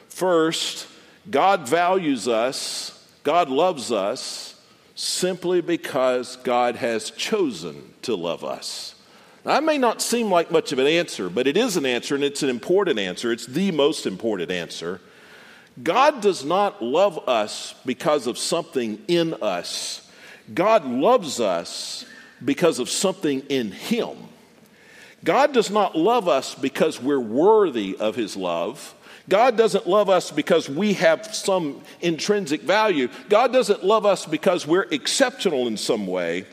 First, 0.10 0.88
God 1.30 1.68
values 1.68 2.28
us, 2.28 2.92
God 3.24 3.50
loves 3.50 3.92
us 3.92 4.60
simply 4.96 5.62
because 5.62 6.38
God 6.38 6.78
has 6.78 7.12
chosen 7.12 7.94
to 8.04 8.16
love 8.16 8.44
us. 8.44 8.95
Now, 9.46 9.54
that 9.54 9.64
may 9.64 9.78
not 9.78 10.02
seem 10.02 10.32
like 10.32 10.50
much 10.50 10.72
of 10.72 10.80
an 10.80 10.88
answer, 10.88 11.30
but 11.30 11.46
it 11.46 11.56
is 11.56 11.78
an 11.78 11.86
answer 11.86 12.16
and 12.16 12.24
it's 12.24 12.42
an 12.42 12.50
important 12.50 12.98
answer. 12.98 13.32
It's 13.32 13.46
the 13.46 13.72
most 13.72 14.08
important 14.08 14.50
answer. 14.50 15.00
God 15.82 16.22
does 16.22 16.44
not 16.44 16.82
love 16.84 17.30
us 17.30 17.76
because 17.86 18.26
of 18.26 18.40
something 18.40 19.04
in 19.08 19.36
us. 19.36 20.10
God 20.52 20.86
loves 20.86 21.40
us 21.40 22.06
because 22.44 22.80
of 22.80 22.90
something 22.90 23.42
in 23.42 23.72
Him. 23.72 24.18
God 25.24 25.54
does 25.54 25.70
not 25.70 25.96
love 25.96 26.28
us 26.28 26.56
because 26.56 27.00
we're 27.00 27.20
worthy 27.20 27.96
of 27.98 28.16
His 28.16 28.36
love. 28.36 28.96
God 29.30 29.58
doesn't 29.58 29.88
love 29.88 30.10
us 30.10 30.32
because 30.32 30.70
we 30.70 30.94
have 30.94 31.36
some 31.36 31.82
intrinsic 32.02 32.62
value. 32.62 33.10
God 33.30 33.52
doesn't 33.54 33.84
love 33.84 34.06
us 34.06 34.26
because 34.26 34.66
we're 34.66 34.88
exceptional 34.92 35.68
in 35.68 35.78
some 35.78 36.08
way. 36.08 36.46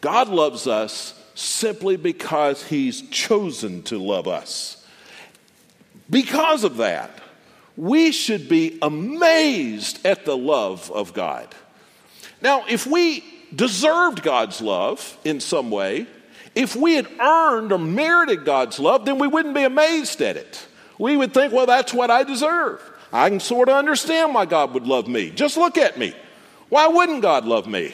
God 0.00 0.28
loves 0.28 0.66
us 0.66 1.20
simply 1.34 1.96
because 1.96 2.66
He's 2.66 3.02
chosen 3.08 3.82
to 3.84 3.98
love 3.98 4.28
us. 4.28 4.84
Because 6.08 6.64
of 6.64 6.76
that, 6.78 7.10
we 7.76 8.12
should 8.12 8.48
be 8.48 8.78
amazed 8.82 10.04
at 10.06 10.24
the 10.24 10.36
love 10.36 10.90
of 10.92 11.12
God. 11.12 11.54
Now, 12.40 12.64
if 12.68 12.86
we 12.86 13.24
deserved 13.54 14.22
God's 14.22 14.60
love 14.60 15.16
in 15.24 15.40
some 15.40 15.70
way, 15.70 16.06
if 16.54 16.76
we 16.76 16.94
had 16.94 17.08
earned 17.20 17.72
or 17.72 17.78
merited 17.78 18.44
God's 18.44 18.78
love, 18.78 19.04
then 19.04 19.18
we 19.18 19.26
wouldn't 19.26 19.54
be 19.54 19.64
amazed 19.64 20.20
at 20.20 20.36
it. 20.36 20.66
We 20.98 21.16
would 21.16 21.34
think, 21.34 21.52
well, 21.52 21.66
that's 21.66 21.92
what 21.92 22.10
I 22.10 22.22
deserve. 22.22 22.80
I 23.12 23.28
can 23.28 23.40
sort 23.40 23.68
of 23.68 23.76
understand 23.76 24.34
why 24.34 24.44
God 24.44 24.74
would 24.74 24.86
love 24.86 25.08
me. 25.08 25.30
Just 25.30 25.56
look 25.56 25.78
at 25.78 25.98
me. 25.98 26.14
Why 26.68 26.88
wouldn't 26.88 27.22
God 27.22 27.44
love 27.44 27.66
me? 27.66 27.92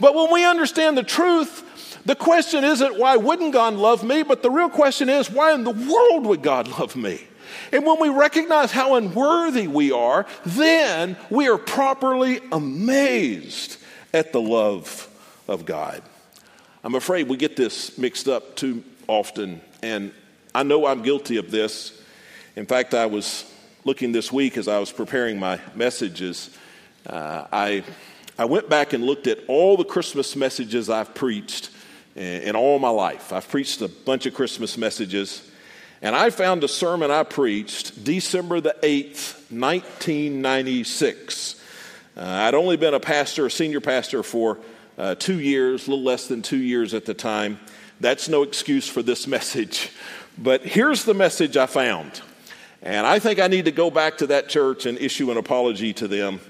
But 0.00 0.14
when 0.14 0.32
we 0.32 0.44
understand 0.44 0.96
the 0.96 1.02
truth, 1.02 1.64
the 2.06 2.14
question 2.14 2.62
isn't 2.62 2.98
why 2.98 3.16
wouldn't 3.16 3.52
God 3.52 3.74
love 3.74 4.04
me, 4.04 4.22
but 4.22 4.42
the 4.42 4.50
real 4.50 4.70
question 4.70 5.08
is 5.08 5.28
why 5.28 5.52
in 5.52 5.64
the 5.64 5.72
world 5.72 6.24
would 6.26 6.40
God 6.40 6.68
love 6.78 6.94
me? 6.94 7.20
And 7.72 7.84
when 7.84 8.00
we 8.00 8.08
recognize 8.08 8.70
how 8.70 8.94
unworthy 8.94 9.66
we 9.66 9.90
are, 9.90 10.24
then 10.44 11.16
we 11.30 11.48
are 11.48 11.58
properly 11.58 12.40
amazed 12.52 13.78
at 14.14 14.32
the 14.32 14.40
love 14.40 15.08
of 15.48 15.66
God. 15.66 16.00
I'm 16.84 16.94
afraid 16.94 17.28
we 17.28 17.36
get 17.36 17.56
this 17.56 17.98
mixed 17.98 18.28
up 18.28 18.54
too 18.54 18.84
often, 19.08 19.60
and 19.82 20.12
I 20.54 20.62
know 20.62 20.86
I'm 20.86 21.02
guilty 21.02 21.38
of 21.38 21.50
this. 21.50 22.00
In 22.54 22.66
fact, 22.66 22.94
I 22.94 23.06
was 23.06 23.52
looking 23.84 24.12
this 24.12 24.30
week 24.30 24.56
as 24.56 24.68
I 24.68 24.78
was 24.78 24.92
preparing 24.92 25.40
my 25.40 25.60
messages. 25.74 26.56
Uh, 27.04 27.46
I, 27.52 27.82
I 28.38 28.44
went 28.44 28.68
back 28.68 28.92
and 28.92 29.02
looked 29.02 29.26
at 29.26 29.40
all 29.48 29.76
the 29.76 29.84
Christmas 29.84 30.36
messages 30.36 30.88
I've 30.88 31.12
preached 31.12 31.70
in, 32.16 32.56
all 32.56 32.78
my 32.78 32.88
life. 32.88 33.32
I've 33.32 33.48
preached 33.48 33.82
a 33.82 33.88
bunch 33.88 34.26
of 34.26 34.34
Christmas 34.34 34.78
messages. 34.78 35.48
And 36.02 36.14
I 36.14 36.30
found 36.30 36.64
a 36.64 36.68
sermon 36.68 37.10
I 37.10 37.22
preached 37.22 38.04
December 38.04 38.60
the 38.60 38.76
8th, 38.82 39.50
1996. 39.50 41.62
Uh, 42.16 42.20
I'd 42.20 42.54
only 42.54 42.76
been 42.76 42.94
a 42.94 43.00
pastor, 43.00 43.46
a 43.46 43.50
senior 43.50 43.80
pastor, 43.80 44.22
for 44.22 44.58
uh, 44.98 45.14
two 45.14 45.40
years, 45.40 45.86
a 45.86 45.90
little 45.90 46.04
less 46.04 46.26
than 46.26 46.42
two 46.42 46.58
years 46.58 46.94
at 46.94 47.04
the 47.04 47.14
time. 47.14 47.58
That's 48.00 48.28
no 48.28 48.42
excuse 48.42 48.88
for 48.88 49.02
this 49.02 49.26
message. 49.36 49.90
But 50.38 50.62
here's 50.62 51.04
the 51.04 51.14
message 51.14 51.56
I 51.56 51.66
found. 51.66 52.20
And 52.82 53.06
I 53.06 53.18
think 53.18 53.40
I 53.40 53.48
need 53.48 53.64
to 53.66 53.72
go 53.72 53.90
back 53.90 54.18
to 54.18 54.28
that 54.28 54.48
church 54.48 54.86
and 54.86 54.98
issue 54.98 55.30
an 55.30 55.38
apology 55.38 55.92
to 55.94 56.08
them. 56.08 56.40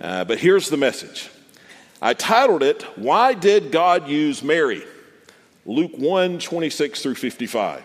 Uh, 0.00 0.24
but 0.24 0.38
here's 0.38 0.70
the 0.70 0.76
message 0.76 1.28
I 2.00 2.14
titled 2.14 2.62
it, 2.62 2.82
Why 2.96 3.34
Did 3.34 3.70
God 3.70 4.08
Use 4.08 4.42
Mary? 4.42 4.82
Luke 5.68 5.92
1 5.98 6.38
26 6.38 7.02
through 7.02 7.14
55. 7.14 7.82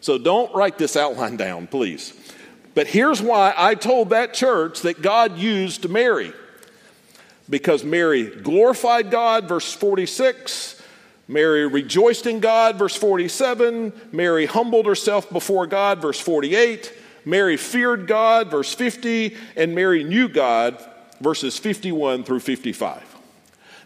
So 0.00 0.18
don't 0.18 0.52
write 0.52 0.78
this 0.78 0.96
outline 0.96 1.36
down, 1.36 1.68
please. 1.68 2.12
But 2.74 2.88
here's 2.88 3.22
why 3.22 3.54
I 3.56 3.76
told 3.76 4.10
that 4.10 4.34
church 4.34 4.82
that 4.82 5.00
God 5.00 5.38
used 5.38 5.88
Mary. 5.88 6.32
Because 7.48 7.84
Mary 7.84 8.24
glorified 8.24 9.10
God, 9.12 9.48
verse 9.48 9.72
46. 9.72 10.82
Mary 11.28 11.68
rejoiced 11.68 12.26
in 12.26 12.40
God, 12.40 12.76
verse 12.76 12.96
47. 12.96 13.92
Mary 14.10 14.46
humbled 14.46 14.86
herself 14.86 15.30
before 15.30 15.68
God, 15.68 16.02
verse 16.02 16.18
48. 16.18 16.92
Mary 17.24 17.56
feared 17.56 18.08
God, 18.08 18.50
verse 18.50 18.74
50, 18.74 19.36
and 19.54 19.74
Mary 19.74 20.02
knew 20.02 20.28
God, 20.28 20.84
verses 21.20 21.58
51 21.58 22.24
through 22.24 22.40
55. 22.40 23.02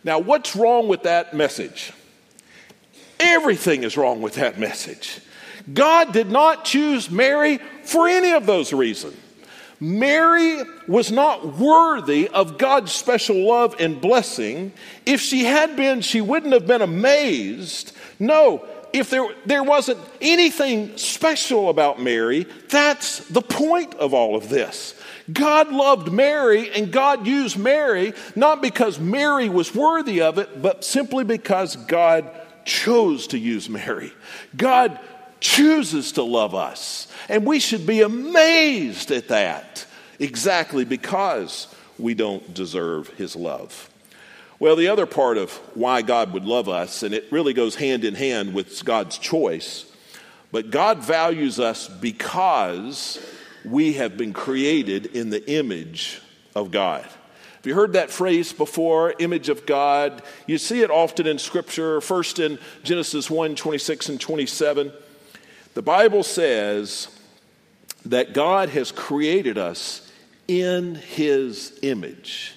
Now, 0.02 0.18
what's 0.18 0.56
wrong 0.56 0.88
with 0.88 1.02
that 1.02 1.34
message? 1.34 1.92
Everything 3.24 3.84
is 3.84 3.96
wrong 3.96 4.20
with 4.20 4.34
that 4.34 4.58
message. 4.58 5.20
God 5.72 6.12
did 6.12 6.30
not 6.30 6.64
choose 6.64 7.10
Mary 7.10 7.58
for 7.84 8.06
any 8.06 8.32
of 8.32 8.44
those 8.44 8.72
reasons. 8.72 9.16
Mary 9.80 10.62
was 10.86 11.10
not 11.10 11.58
worthy 11.58 12.28
of 12.28 12.58
God's 12.58 12.92
special 12.92 13.46
love 13.46 13.76
and 13.80 14.00
blessing. 14.00 14.72
If 15.04 15.20
she 15.20 15.44
had 15.44 15.76
been, 15.76 16.00
she 16.00 16.20
wouldn't 16.20 16.52
have 16.52 16.66
been 16.66 16.82
amazed. 16.82 17.92
No, 18.18 18.64
if 18.92 19.10
there, 19.10 19.26
there 19.44 19.62
wasn't 19.62 19.98
anything 20.20 20.96
special 20.96 21.68
about 21.68 22.00
Mary, 22.00 22.46
that's 22.68 23.18
the 23.28 23.42
point 23.42 23.94
of 23.94 24.14
all 24.14 24.36
of 24.36 24.48
this. 24.48 24.94
God 25.32 25.72
loved 25.72 26.12
Mary 26.12 26.70
and 26.70 26.92
God 26.92 27.26
used 27.26 27.58
Mary 27.58 28.12
not 28.36 28.62
because 28.62 28.98
Mary 29.00 29.48
was 29.48 29.74
worthy 29.74 30.20
of 30.20 30.38
it, 30.38 30.60
but 30.62 30.84
simply 30.84 31.24
because 31.24 31.76
God 31.76 32.30
chose 32.64 33.28
to 33.28 33.38
use 33.38 33.68
Mary. 33.68 34.12
God 34.56 34.98
chooses 35.40 36.12
to 36.12 36.22
love 36.22 36.54
us, 36.54 37.08
and 37.28 37.46
we 37.46 37.58
should 37.58 37.86
be 37.86 38.00
amazed 38.00 39.10
at 39.10 39.28
that. 39.28 39.86
exactly 40.18 40.84
because 40.84 41.66
we 41.98 42.14
don't 42.14 42.54
deserve 42.54 43.08
his 43.10 43.36
love. 43.36 43.90
Well, 44.58 44.76
the 44.76 44.88
other 44.88 45.06
part 45.06 45.36
of 45.36 45.52
why 45.74 46.02
God 46.02 46.32
would 46.32 46.44
love 46.44 46.68
us, 46.68 47.02
and 47.02 47.12
it 47.12 47.26
really 47.30 47.52
goes 47.52 47.74
hand 47.74 48.04
in 48.04 48.14
hand 48.14 48.54
with 48.54 48.84
God's 48.84 49.18
choice, 49.18 49.84
but 50.52 50.70
God 50.70 50.98
values 50.98 51.58
us 51.58 51.88
because 51.88 53.18
we 53.64 53.94
have 53.94 54.16
been 54.16 54.32
created 54.32 55.06
in 55.06 55.30
the 55.30 55.44
image 55.50 56.22
of 56.54 56.70
God. 56.70 57.06
Have 57.64 57.68
you 57.70 57.76
heard 57.76 57.94
that 57.94 58.10
phrase 58.10 58.52
before, 58.52 59.14
image 59.18 59.48
of 59.48 59.64
God? 59.64 60.22
You 60.46 60.58
see 60.58 60.82
it 60.82 60.90
often 60.90 61.26
in 61.26 61.38
Scripture, 61.38 62.02
first 62.02 62.38
in 62.38 62.58
Genesis 62.82 63.30
1 63.30 63.54
26 63.54 64.10
and 64.10 64.20
27. 64.20 64.92
The 65.72 65.80
Bible 65.80 66.22
says 66.24 67.08
that 68.04 68.34
God 68.34 68.68
has 68.68 68.92
created 68.92 69.56
us 69.56 70.12
in 70.46 70.96
His 70.96 71.78
image. 71.80 72.52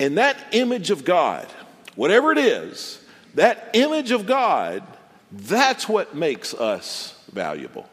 And 0.00 0.18
that 0.18 0.36
image 0.50 0.90
of 0.90 1.04
God, 1.04 1.46
whatever 1.94 2.32
it 2.32 2.38
is, 2.38 3.00
that 3.36 3.70
image 3.74 4.10
of 4.10 4.26
God, 4.26 4.82
that's 5.30 5.88
what 5.88 6.16
makes 6.16 6.52
us 6.52 7.14
valuable. 7.32 7.88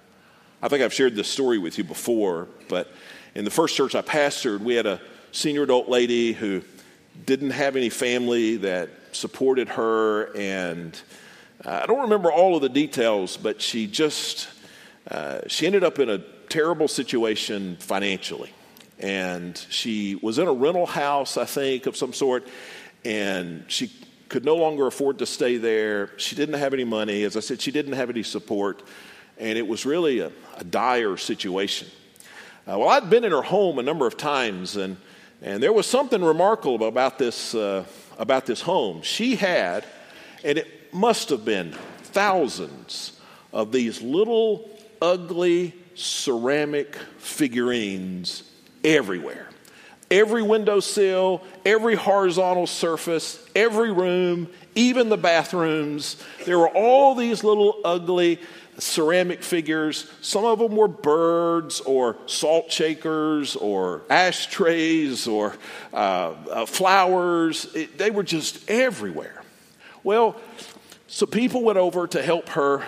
I 0.64 0.68
think 0.68 0.82
I've 0.82 0.96
shared 0.96 1.16
this 1.16 1.28
story 1.28 1.60
with 1.60 1.78
you 1.78 1.84
before, 1.84 2.48
but 2.70 2.92
in 3.36 3.46
the 3.46 3.52
first 3.52 3.76
church 3.76 3.94
I 3.94 4.02
pastored, 4.02 4.62
we 4.62 4.74
had 4.74 4.88
a 4.88 5.00
senior 5.32 5.64
adult 5.64 5.90
lady 5.90 6.34
who 6.34 6.62
didn't 7.26 7.52
have 7.52 7.76
any 7.76 7.90
family 7.90 8.58
that 8.58 8.90
supported 9.12 9.70
her, 9.70 10.36
and 10.36 11.00
uh, 11.66 11.82
I 11.84 11.86
don't 11.86 12.02
remember 12.02 12.32
all 12.32 12.56
of 12.56 12.62
the 12.62 12.70
details, 12.70 13.38
but 13.38 13.62
she 13.62 13.88
just 13.88 14.48
uh, 15.10 15.42
she 15.48 15.66
ended 15.66 15.84
up 15.84 16.00
in 16.00 16.10
a 16.10 16.20
terrible 16.50 16.88
situation 16.88 17.78
financially 17.80 18.52
and 19.00 19.58
she 19.70 20.16
was 20.16 20.40
in 20.40 20.48
a 20.48 20.54
rental 20.54 20.86
house, 20.86 21.38
I 21.38 21.46
think, 21.46 21.86
of 21.86 21.96
some 21.96 22.14
sort, 22.14 22.48
and 23.06 23.64
she 23.68 23.92
could 24.28 24.44
no 24.44 24.56
longer 24.56 24.88
afford 24.88 25.20
to 25.20 25.26
stay 25.26 25.58
there. 25.58 26.12
She 26.18 26.36
didn't 26.36 26.60
have 26.60 26.74
any 26.74 26.84
money. 26.84 27.24
As 27.24 27.38
I 27.38 27.40
said, 27.40 27.62
she 27.62 27.72
didn't 27.72 27.94
have 27.94 28.10
any 28.10 28.24
support, 28.24 28.84
and 29.38 29.58
it 29.58 29.66
was 29.68 29.86
really 29.86 30.20
a, 30.20 30.32
a 30.58 30.64
dire 30.64 31.16
situation. 31.18 31.88
Uh, 32.68 32.78
well, 32.78 32.90
I'd 32.90 33.10
been 33.10 33.24
in 33.24 33.32
her 33.32 33.42
home 33.42 33.80
a 33.80 33.84
number 33.84 34.06
of 34.06 34.18
times, 34.18 34.76
and, 34.76 34.98
and 35.42 35.64
there 35.64 35.74
was 35.74 35.86
something 35.88 36.24
remarkable 36.24 36.88
about 36.88 37.18
this, 37.18 37.56
uh, 37.56 37.86
about 38.18 38.46
this 38.46 38.62
home. 38.62 39.02
She 39.02 39.36
had, 39.36 39.86
and 40.44 40.58
it 40.58 40.94
must 40.94 41.30
have 41.30 41.46
been 41.46 41.74
thousands 42.04 43.20
of 43.54 43.72
these 43.72 44.02
little 44.02 44.70
ugly 45.02 45.74
ceramic 45.96 46.96
figurines 47.18 48.44
everywhere. 48.84 49.48
Every 50.12 50.42
windowsill, 50.42 51.44
every 51.66 51.96
horizontal 51.96 52.66
surface, 52.68 53.46
every 53.56 53.92
room, 53.92 54.50
even 54.76 55.10
the 55.10 55.18
bathrooms. 55.18 56.22
There 56.46 56.58
were 56.58 56.70
all 56.70 57.16
these 57.16 57.44
little 57.44 57.80
ugly 57.86 58.40
ceramic 58.80 59.44
figures. 59.44 60.10
Some 60.22 60.46
of 60.46 60.60
them 60.60 60.76
were 60.76 60.88
birds 60.88 61.82
or 61.82 62.18
salt 62.26 62.72
shakers 62.72 63.56
or 63.56 64.04
ashtrays 64.10 65.28
or 65.28 65.56
uh, 65.94 66.34
uh, 66.50 66.66
flowers. 66.66 67.74
It, 67.76 67.98
they 67.98 68.12
were 68.12 68.24
just 68.24 68.70
everywhere. 68.70 69.44
Well, 70.04 70.36
so 71.08 71.26
people 71.26 71.64
went 71.64 71.78
over 71.78 72.08
to 72.08 72.22
help 72.22 72.50
her 72.50 72.84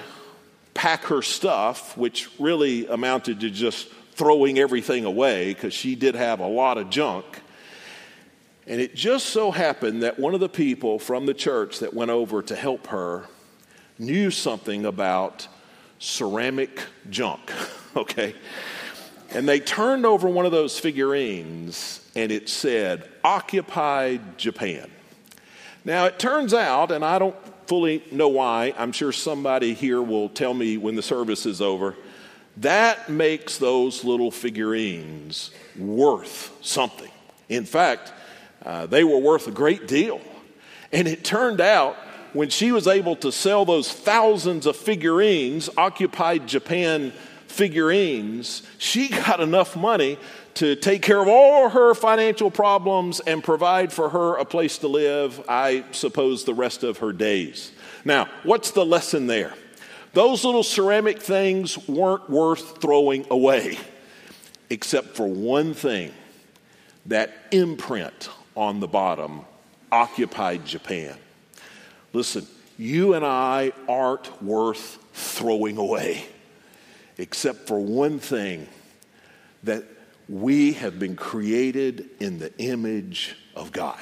pack 0.74 1.06
her 1.06 1.22
stuff, 1.22 1.98
which 1.98 2.30
really 2.40 2.88
amounted 2.88 3.40
to 3.42 3.50
just 3.50 3.90
throwing 4.14 4.60
everything 4.60 5.06
away 5.06 5.54
because 5.54 5.74
she 5.74 5.96
did 5.96 6.16
have 6.16 6.40
a 6.40 6.48
lot 6.48 6.78
of 6.78 6.90
junk. 6.90 7.26
And 8.68 8.80
it 8.80 8.96
just 8.96 9.28
so 9.28 9.52
happened 9.52 10.04
that 10.04 10.20
one 10.20 10.34
of 10.34 10.40
the 10.40 10.50
people 10.50 11.00
from 11.00 11.26
the 11.26 11.34
church 11.34 11.80
that 11.80 11.94
went 11.94 12.12
over 12.12 12.42
to 12.44 12.56
help 12.56 12.88
her 12.88 13.26
knew 13.98 14.32
something 14.32 14.86
about 14.86 15.48
ceramic 16.02 16.82
junk, 17.10 17.52
okay? 17.96 18.36
And 19.30 19.48
they 19.48 19.62
turned 19.62 20.06
over 20.06 20.28
one 20.28 20.46
of 20.46 20.52
those 20.52 20.78
figurines 20.78 22.06
and 22.16 22.32
it 22.32 22.50
said, 22.50 23.08
Occupied 23.24 24.38
Japan. 24.38 24.92
Now, 25.86 26.06
it 26.06 26.20
turns 26.20 26.54
out, 26.54 26.92
and 26.92 27.06
I 27.06 27.18
don't 27.18 27.36
fully 27.68 28.04
know 28.12 28.28
why, 28.28 28.74
I'm 28.78 28.92
sure 28.92 29.14
somebody 29.14 29.74
here 29.74 30.02
will 30.02 30.28
tell 30.28 30.54
me 30.54 30.78
when 30.78 30.96
the 30.96 31.02
service 31.02 31.46
is 31.46 31.62
over 31.62 31.96
that 32.58 33.10
makes 33.10 33.58
those 33.58 34.04
little 34.04 34.32
figurines 34.32 35.52
worth 35.78 36.56
something. 36.62 37.10
In 37.50 37.66
fact, 37.66 38.12
uh, 38.66 38.86
they 38.86 39.04
were 39.04 39.18
worth 39.18 39.48
a 39.48 39.52
great 39.52 39.88
deal. 39.88 40.22
And 40.92 41.08
it 41.08 41.24
turned 41.24 41.62
out 41.62 41.96
when 42.34 42.50
she 42.50 42.72
was 42.72 42.88
able 42.88 43.16
to 43.18 43.32
sell 43.32 43.66
those 43.66 43.92
thousands 43.92 44.66
of 44.66 44.76
figurines, 44.76 45.70
occupied 45.78 46.48
Japan 46.48 47.12
figurines, 47.48 48.64
she 48.78 49.10
got 49.10 49.40
enough 49.40 49.76
money 49.76 50.18
to 50.56 50.76
take 50.76 51.02
care 51.02 51.22
of 51.22 51.28
all 51.28 51.70
her 51.70 51.94
financial 51.94 52.52
problems 52.52 53.20
and 53.22 53.44
provide 53.44 53.92
for 53.92 54.10
her 54.10 54.36
a 54.36 54.46
place 54.46 54.78
to 54.80 54.88
live, 54.88 55.44
I 55.48 55.86
suppose, 55.92 56.44
the 56.44 56.54
rest 56.54 56.84
of 56.84 57.00
her 57.00 57.14
days. 57.14 57.72
Now, 58.04 58.28
what's 58.44 58.72
the 58.72 58.86
lesson 58.86 59.28
there? 59.28 59.54
Those 60.14 60.44
little 60.44 60.64
ceramic 60.64 61.22
things 61.22 61.78
weren't 61.88 62.30
worth 62.30 62.82
throwing 62.82 63.26
away, 63.30 63.78
except 64.70 65.16
for 65.16 65.28
one 65.28 65.74
thing 65.74 66.12
that 67.06 67.34
imprint 67.52 68.30
on 68.56 68.80
the 68.80 68.88
bottom 68.88 69.42
occupied 69.92 70.66
Japan. 70.66 71.16
Listen, 72.14 72.46
you 72.78 73.14
and 73.14 73.26
I 73.26 73.72
aren't 73.88 74.42
worth 74.42 74.98
throwing 75.14 75.78
away, 75.78 76.26
except 77.18 77.68
for 77.68 77.80
one 77.80 78.20
thing 78.20 78.68
that 79.64 79.84
we 80.28 80.74
have 80.74 80.98
been 80.98 81.16
created 81.16 82.10
in 82.20 82.40
the 82.40 82.56
image 82.58 83.36
of 83.56 83.72
God. 83.72 84.00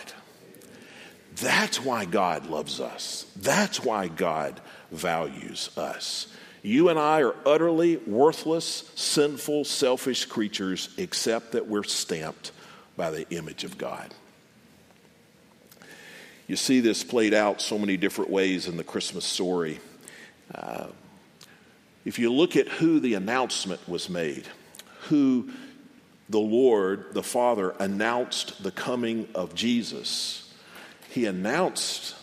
That's 1.36 1.84
why 1.84 2.06
God 2.06 2.48
loves 2.48 2.80
us. 2.80 3.26
That's 3.36 3.84
why 3.84 4.08
God 4.08 4.60
values 4.92 5.70
us. 5.78 6.28
You 6.62 6.90
and 6.90 7.00
I 7.00 7.22
are 7.22 7.36
utterly 7.46 7.98
worthless, 7.98 8.92
sinful, 8.96 9.66
selfish 9.66 10.26
creatures, 10.26 10.90
except 10.98 11.54
that 11.54 11.68
we're 11.68 11.84
stamped 11.84 12.52
by 12.98 13.12
the 13.12 13.30
image 13.30 13.64
of 13.64 13.78
God. 13.78 14.14
You 16.50 16.56
see 16.56 16.80
this 16.80 17.04
played 17.04 17.36
out 17.36 17.62
so 17.62 17.78
many 17.78 17.96
different 17.96 18.32
ways 18.32 18.68
in 18.68 18.76
the 18.76 18.84
Christmas 18.84 19.24
story. 19.24 19.80
Uh, 20.54 20.88
if 22.06 22.18
you 22.18 22.34
look 22.34 22.56
at 22.56 22.68
who 22.68 23.00
the 23.00 23.14
announcement 23.14 23.88
was 23.88 24.10
made, 24.10 24.48
who 25.02 25.52
the 26.28 26.40
Lord, 26.40 27.14
the 27.14 27.22
Father, 27.22 27.76
announced 27.80 28.64
the 28.64 28.72
coming 28.72 29.28
of 29.36 29.54
Jesus, 29.54 30.52
He 31.12 31.26
announced 31.26 32.16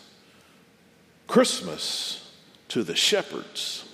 Christmas 1.28 2.28
to 2.70 2.82
the 2.82 2.96
shepherds. 2.96 3.84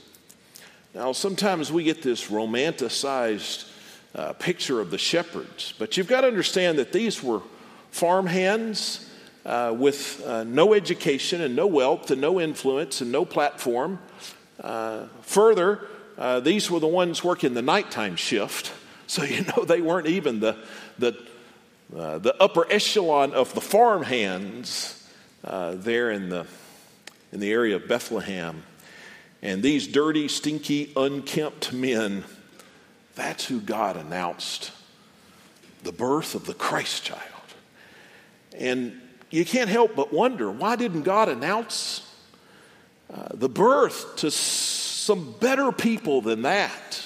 Now, 0.95 1.13
sometimes 1.13 1.71
we 1.71 1.85
get 1.85 2.01
this 2.01 2.31
romanticized 2.31 3.71
uh, 4.15 4.33
picture 4.33 4.81
of 4.81 4.91
the 4.91 4.97
shepherds, 4.97 5.75
but 5.79 5.99
you've 5.99 6.09
got 6.09 6.23
to 6.23 6.27
understand 6.27 6.79
that 6.79 6.91
these 6.91 7.23
were 7.23 7.43
farm 7.91 8.27
hands 8.27 9.11
uh, 9.45 9.75
with 9.77 10.23
uh, 10.27 10.45
no 10.45 10.75
education 10.75 11.41
and 11.41 11.57
no 11.57 11.67
wealth 11.67 12.11
and 12.11 12.21
no 12.21 12.41
influence 12.41 13.01
and 13.01 13.11
no 13.11 13.25
platform. 13.25 13.99
Uh, 14.61 15.07
further, 15.23 15.87
uh, 16.19 16.41
these 16.41 16.71
were 16.71 16.81
the 16.81 16.87
ones 16.87 17.25
working 17.25 17.55
the 17.55 17.63
nighttime 17.63 18.17
shift, 18.17 18.73
so 19.07 19.23
you 19.23 19.43
know 19.45 19.65
they 19.65 19.81
weren't 19.81 20.07
even 20.07 20.41
the, 20.41 20.57
the, 20.99 21.17
uh, 21.97 22.19
the 22.19 22.35
upper 22.43 22.71
echelon 22.71 23.33
of 23.33 23.53
the 23.55 23.61
farm 23.61 24.03
hands 24.03 24.99
there 25.43 26.11
in 26.11 26.29
the 26.29 26.47
in 27.33 27.41
the 27.41 27.51
area 27.51 27.77
of 27.77 27.89
Bethlehem. 27.89 28.63
And 29.41 29.63
these 29.63 29.89
dirty, 29.89 30.29
stinky, 30.29 30.93
unkempt 30.95 31.73
men, 31.73 32.25
that's 33.15 33.47
who 33.47 33.61
God 33.61 33.97
announced 33.97 34.71
the 35.83 35.93
birth 35.93 36.35
of 36.35 36.47
the 36.47 36.55
Christ 36.55 37.03
child. 37.03 37.21
And 38.57 39.01
you 39.33 39.45
can't 39.45 39.71
help 39.71 39.97
but 39.97 40.13
wonder 40.13 40.51
why 40.51 40.77
didn't 40.77 41.03
God 41.03 41.29
announce 41.29 42.09
uh, 43.13 43.29
the 43.35 43.49
birth 43.49 44.17
to 44.17 44.31
some 44.31 45.35
better 45.41 45.73
people 45.73 46.21
than 46.21 46.43
that? 46.43 47.03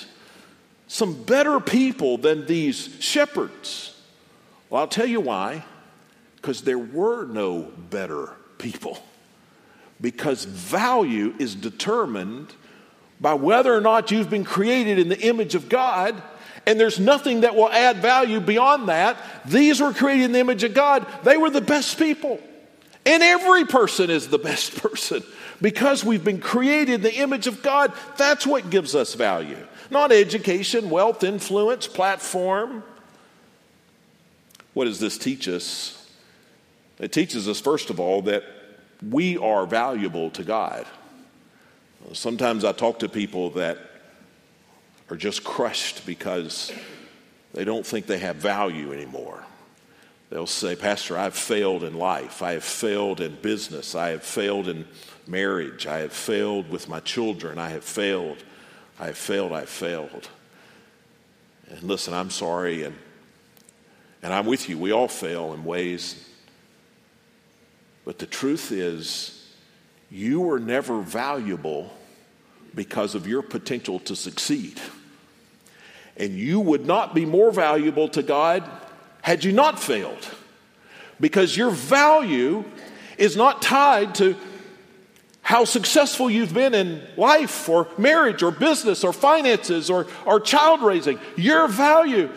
Some 0.89 1.23
better 1.23 1.61
people 1.61 2.19
than 2.19 2.47
these 2.47 2.97
shepherds. 3.01 3.99
Well, 4.69 4.83
I'll 4.83 4.89
tell 4.89 5.07
you 5.07 5.21
why. 5.21 5.65
Because 6.37 6.63
there 6.63 6.79
were 6.79 7.27
no 7.27 7.73
better 7.91 8.33
people 8.59 9.03
because 10.01 10.45
value 10.45 11.35
is 11.39 11.55
determined 11.55 12.53
by 13.21 13.35
whether 13.35 13.75
or 13.75 13.81
not 13.81 14.11
you've 14.11 14.31
been 14.31 14.45
created 14.45 14.99
in 14.99 15.09
the 15.09 15.21
image 15.21 15.55
of 15.55 15.69
God 15.69 16.21
and 16.67 16.81
there's 16.81 16.99
nothing 16.99 17.43
that 17.43 17.55
will 17.55 17.71
add 17.71 17.99
value 17.99 18.41
beyond 18.41 18.89
that. 18.89 19.17
These 19.47 19.81
were 19.81 19.93
created 19.93 20.25
in 20.25 20.33
the 20.33 20.41
image 20.41 20.65
of 20.65 20.75
God. 20.75 21.07
They 21.23 21.37
were 21.37 21.51
the 21.51 21.61
best 21.61 21.97
people. 21.99 22.41
And 23.07 23.23
every 23.23 23.65
person 23.65 24.11
is 24.11 24.29
the 24.29 24.39
best 24.39 24.77
person 24.83 25.23
because 25.63 26.05
we've 26.05 26.25
been 26.25 26.41
created 26.41 26.95
in 26.97 27.01
the 27.03 27.15
image 27.15 27.47
of 27.47 27.63
God. 27.63 27.93
That's 28.17 28.45
what 28.47 28.69
gives 28.69 28.97
us 28.97 29.15
value. 29.15 29.65
Not 29.91 30.11
education, 30.11 30.91
wealth, 30.91 31.23
influence, 31.23 31.87
platform. 31.87 32.83
What 34.75 34.87
does 34.87 34.99
this 34.99 35.17
teach 35.17 35.49
us? 35.49 35.93
It 36.99 37.13
teaches 37.13 37.49
us, 37.49 37.61
first 37.61 37.91
of 37.91 38.01
all, 38.01 38.23
that 38.23 38.43
we 39.09 39.39
are 39.39 39.67
valuable 39.67 40.31
to 40.31 40.43
God. 40.43 40.85
Sometimes 42.13 42.65
I 42.65 42.73
talk 42.73 42.99
to 43.01 43.09
people 43.09 43.51
that 43.51 43.79
are 45.11 45.17
just 45.17 45.45
crushed 45.45 46.07
because 46.07 46.73
they 47.55 47.65
don't 47.65 47.87
think 47.87 48.07
they 48.07 48.19
have 48.19 48.37
value 48.37 48.93
anymore. 48.93 49.45
They'll 50.31 50.47
say, 50.47 50.75
Pastor, 50.75 51.17
I've 51.17 51.37
failed 51.37 51.85
in 51.85 51.95
life. 51.95 52.43
I 52.43 52.53
have 52.53 52.65
failed 52.65 53.21
in 53.21 53.37
business. 53.37 53.95
I 53.95 54.09
have 54.09 54.25
failed 54.25 54.67
in 54.67 54.87
marriage. 55.27 55.87
I 55.87 55.99
have 55.99 56.13
failed 56.13 56.69
with 56.69 56.89
my 56.89 57.01
children. 57.01 57.59
I 57.59 57.69
have 57.69 57.85
failed. 57.85 58.43
I 58.99 59.07
have 59.07 59.19
failed. 59.19 59.53
I 59.53 59.61
have 59.61 59.69
failed. 59.69 60.29
And 61.71 61.83
listen, 61.85 62.13
I'm 62.13 62.31
sorry, 62.31 62.83
and, 62.83 62.97
and 64.23 64.33
I'm 64.33 64.47
with 64.47 64.69
you. 64.69 64.79
We 64.79 64.93
all 64.93 65.09
fail 65.09 65.53
in 65.53 65.65
ways 65.65 66.27
but 68.07 68.21
the 68.21 68.27
truth 68.27 68.71
is, 68.71 69.45
you 70.11 70.41
were 70.41 70.61
never 70.61 71.01
valuable 71.03 71.93
because 72.73 73.17
of 73.17 73.27
your 73.27 73.43
potential 73.43 73.99
to 74.01 74.15
succeed. 74.15 74.81
And 76.17 76.35
you 76.35 76.61
would 76.61 76.87
not 76.87 77.15
be 77.15 77.27
more 77.27 77.51
valuable 77.51 78.09
to 78.11 78.23
God 78.23 78.69
had 79.23 79.45
you 79.45 79.53
not 79.53 79.79
failed. 79.79 80.29
Because 81.21 81.57
your 81.57 81.71
value 81.71 82.65
is 83.19 83.37
not 83.37 83.63
tied 83.63 84.15
to 84.17 84.37
how 85.43 85.65
successful 85.65 86.29
you've 86.29 86.53
been 86.53 86.75
in 86.75 87.01
life 87.17 87.69
or 87.69 87.87
marriage 87.97 88.43
or 88.43 88.51
business 88.51 89.05
or 89.05 89.13
finances 89.13 89.89
or, 89.89 90.07
or 90.25 90.41
child 90.41 90.83
raising. 90.83 91.19
Your 91.37 91.69
value 91.69 92.31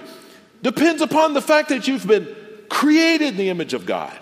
depends 0.61 1.01
upon 1.01 1.33
the 1.33 1.41
fact 1.41 1.69
that 1.69 1.87
you've 1.87 2.05
been 2.05 2.27
created 2.69 3.29
in 3.29 3.37
the 3.37 3.49
image 3.49 3.73
of 3.73 3.85
God. 3.85 4.17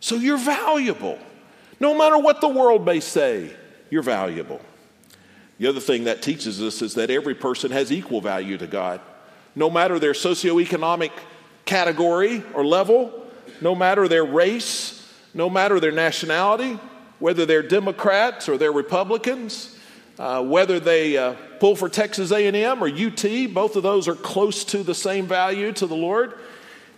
So 0.00 0.16
you're 0.16 0.36
valuable. 0.36 1.18
No 1.80 1.96
matter 1.96 2.18
what 2.18 2.40
the 2.40 2.48
world 2.48 2.84
may 2.84 3.00
say, 3.00 3.56
you're 3.88 4.02
valuable. 4.02 4.60
The 5.58 5.68
other 5.68 5.80
thing 5.80 6.04
that 6.04 6.22
teaches 6.22 6.62
us 6.62 6.82
is 6.82 6.94
that 6.94 7.10
every 7.10 7.34
person 7.34 7.70
has 7.70 7.92
equal 7.92 8.20
value 8.20 8.58
to 8.58 8.66
God. 8.66 9.00
No 9.54 9.70
matter 9.70 9.98
their 9.98 10.12
socioeconomic 10.12 11.12
category 11.64 12.42
or 12.54 12.64
level, 12.64 13.26
no 13.60 13.74
matter 13.74 14.08
their 14.08 14.24
race, 14.24 14.98
no 15.34 15.48
matter 15.48 15.78
their 15.78 15.92
nationality, 15.92 16.78
whether 17.18 17.46
they're 17.46 17.62
Democrats 17.62 18.48
or 18.48 18.58
they're 18.58 18.72
Republicans, 18.72 19.78
uh, 20.18 20.42
whether 20.42 20.80
they 20.80 21.16
uh, 21.16 21.34
pull 21.60 21.76
for 21.76 21.88
Texas 21.88 22.32
A&M 22.32 22.82
or 22.82 22.88
UT, 22.88 23.54
both 23.54 23.76
of 23.76 23.82
those 23.82 24.08
are 24.08 24.14
close 24.14 24.64
to 24.64 24.82
the 24.82 24.94
same 24.94 25.26
value 25.26 25.72
to 25.72 25.86
the 25.86 25.94
Lord. 25.94 26.34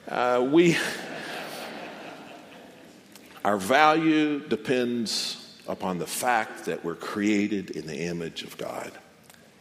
Uh, 0.09 0.47
we 0.51 0.77
our 3.45 3.59
value 3.59 4.41
depends 4.41 5.44
upon 5.67 5.99
the 5.99 6.07
fact 6.07 6.67
that 6.67 6.85
we're 6.85 6.95
created 6.95 7.71
in 7.71 7.87
the 7.87 7.97
image 7.97 8.43
of 8.43 8.57
God. 8.59 8.93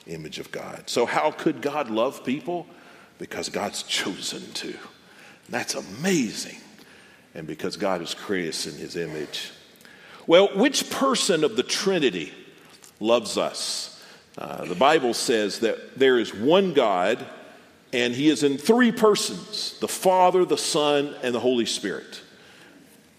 Image 0.08 0.40
of 0.40 0.52
God. 0.52 0.84
So, 0.88 1.06
how 1.06 1.32
could 1.32 1.62
God 1.62 1.90
love 1.90 2.26
people? 2.26 2.68
Because 3.20 3.50
God's 3.50 3.84
chosen 3.84 4.52
to. 4.54 4.74
That's 5.50 5.76
amazing. 5.76 6.58
And 7.36 7.48
because 7.48 7.78
God 7.78 8.02
has 8.02 8.14
created 8.14 8.74
in 8.74 8.80
his 8.80 8.96
image. 8.96 9.52
Well, 10.28 10.50
which 10.56 10.90
person 10.90 11.44
of 11.44 11.56
the 11.56 11.64
Trinity 11.64 12.34
loves 13.00 13.38
us? 13.38 13.90
Uh, 14.38 14.66
the 14.66 14.76
Bible 14.76 15.14
says 15.14 15.60
that 15.60 15.98
there 15.98 16.20
is 16.20 16.34
one 16.34 16.74
God, 16.74 17.26
and 17.92 18.14
he 18.14 18.30
is 18.30 18.44
in 18.44 18.58
three 18.58 18.92
persons 18.92 19.78
the 19.80 19.88
Father, 19.88 20.44
the 20.46 20.58
Son, 20.58 21.16
and 21.24 21.34
the 21.34 21.40
Holy 21.40 21.66
Spirit. 21.66 22.22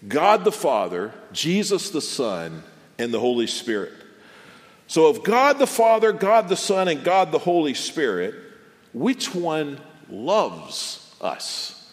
God 0.07 0.43
the 0.43 0.51
Father, 0.51 1.13
Jesus 1.31 1.89
the 1.89 2.01
Son, 2.01 2.63
and 2.97 3.13
the 3.13 3.19
Holy 3.19 3.47
Spirit. 3.47 3.93
So, 4.87 5.07
of 5.07 5.23
God 5.23 5.57
the 5.57 5.67
Father, 5.67 6.11
God 6.11 6.47
the 6.47 6.55
Son, 6.55 6.87
and 6.87 7.03
God 7.03 7.31
the 7.31 7.39
Holy 7.39 7.73
Spirit, 7.73 8.35
which 8.93 9.33
one 9.33 9.79
loves 10.09 11.15
us? 11.21 11.91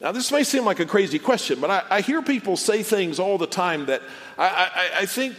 Now, 0.00 0.12
this 0.12 0.32
may 0.32 0.44
seem 0.44 0.64
like 0.64 0.80
a 0.80 0.86
crazy 0.86 1.18
question, 1.18 1.60
but 1.60 1.70
I, 1.70 1.82
I 1.90 2.00
hear 2.00 2.22
people 2.22 2.56
say 2.56 2.82
things 2.82 3.18
all 3.18 3.36
the 3.36 3.46
time 3.46 3.86
that 3.86 4.00
I, 4.38 4.46
I, 4.46 4.90
I 5.00 5.06
think 5.06 5.34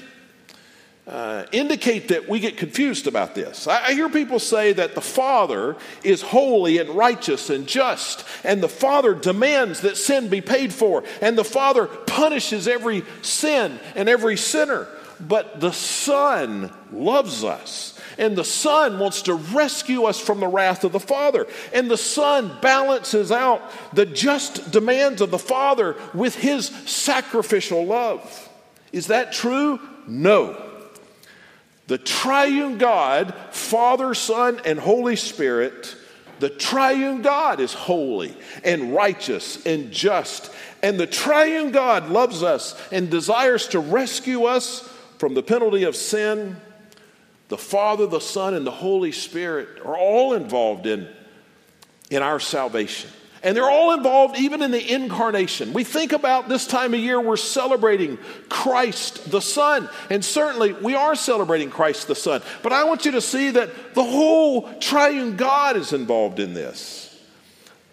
uh, 1.11 1.45
indicate 1.51 2.07
that 2.07 2.29
we 2.29 2.39
get 2.39 2.55
confused 2.55 3.05
about 3.05 3.35
this. 3.35 3.67
I, 3.67 3.87
I 3.87 3.93
hear 3.93 4.07
people 4.07 4.39
say 4.39 4.71
that 4.73 4.95
the 4.95 5.01
Father 5.01 5.75
is 6.03 6.21
holy 6.21 6.77
and 6.77 6.89
righteous 6.91 7.49
and 7.49 7.67
just, 7.67 8.25
and 8.45 8.63
the 8.63 8.69
Father 8.69 9.13
demands 9.13 9.81
that 9.81 9.97
sin 9.97 10.29
be 10.29 10.39
paid 10.39 10.73
for, 10.73 11.03
and 11.21 11.37
the 11.37 11.43
Father 11.43 11.85
punishes 11.85 12.65
every 12.67 13.03
sin 13.21 13.77
and 13.95 14.07
every 14.07 14.37
sinner. 14.37 14.87
But 15.19 15.59
the 15.59 15.73
Son 15.73 16.73
loves 16.91 17.43
us. 17.43 17.99
And 18.17 18.35
the 18.35 18.43
Son 18.43 18.97
wants 18.97 19.23
to 19.23 19.35
rescue 19.35 20.05
us 20.05 20.19
from 20.19 20.39
the 20.39 20.47
wrath 20.47 20.83
of 20.83 20.93
the 20.93 20.99
Father. 20.99 21.45
And 21.73 21.91
the 21.91 21.97
Son 21.97 22.57
balances 22.61 23.31
out 23.31 23.61
the 23.93 24.05
just 24.05 24.71
demands 24.71 25.21
of 25.21 25.29
the 25.29 25.37
Father 25.37 25.95
with 26.13 26.35
His 26.35 26.67
sacrificial 26.85 27.85
love. 27.85 28.49
Is 28.91 29.07
that 29.07 29.31
true? 29.31 29.79
No. 30.07 30.70
The 31.91 31.97
triune 31.97 32.77
God, 32.77 33.33
Father, 33.51 34.13
Son, 34.13 34.61
and 34.63 34.79
Holy 34.79 35.17
Spirit, 35.17 35.93
the 36.39 36.49
triune 36.49 37.21
God 37.21 37.59
is 37.59 37.73
holy 37.73 38.33
and 38.63 38.93
righteous 38.93 39.65
and 39.65 39.91
just. 39.91 40.53
And 40.81 40.97
the 40.97 41.05
triune 41.05 41.71
God 41.71 42.07
loves 42.07 42.43
us 42.43 42.81
and 42.93 43.09
desires 43.09 43.67
to 43.67 43.81
rescue 43.81 44.45
us 44.45 44.89
from 45.17 45.33
the 45.33 45.43
penalty 45.43 45.83
of 45.83 45.97
sin. 45.97 46.55
The 47.49 47.57
Father, 47.57 48.07
the 48.07 48.21
Son, 48.21 48.53
and 48.53 48.65
the 48.65 48.71
Holy 48.71 49.11
Spirit 49.11 49.81
are 49.83 49.97
all 49.97 50.33
involved 50.33 50.87
in, 50.87 51.09
in 52.09 52.23
our 52.23 52.39
salvation. 52.39 53.09
And 53.43 53.57
they're 53.57 53.69
all 53.69 53.93
involved 53.93 54.37
even 54.37 54.61
in 54.61 54.69
the 54.69 54.93
incarnation. 54.93 55.73
We 55.73 55.83
think 55.83 56.11
about 56.11 56.47
this 56.47 56.67
time 56.67 56.93
of 56.93 56.99
year, 56.99 57.19
we're 57.19 57.37
celebrating 57.37 58.19
Christ 58.49 59.31
the 59.31 59.41
Son. 59.41 59.89
And 60.11 60.23
certainly 60.23 60.73
we 60.73 60.93
are 60.93 61.15
celebrating 61.15 61.71
Christ 61.71 62.07
the 62.07 62.15
Son. 62.15 62.41
But 62.61 62.71
I 62.71 62.83
want 62.83 63.05
you 63.05 63.11
to 63.13 63.21
see 63.21 63.49
that 63.51 63.95
the 63.95 64.03
whole 64.03 64.71
triune 64.75 65.37
God 65.37 65.75
is 65.75 65.91
involved 65.91 66.39
in 66.39 66.53
this. 66.53 67.19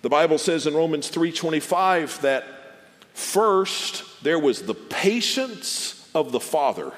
The 0.02 0.10
Bible 0.10 0.38
says 0.38 0.66
in 0.66 0.74
Romans 0.74 1.08
3:25 1.08 2.20
that 2.20 2.44
first 3.14 4.04
there 4.22 4.38
was 4.38 4.62
the 4.62 4.74
patience 4.74 6.08
of 6.14 6.30
the 6.30 6.40
Father 6.40 6.92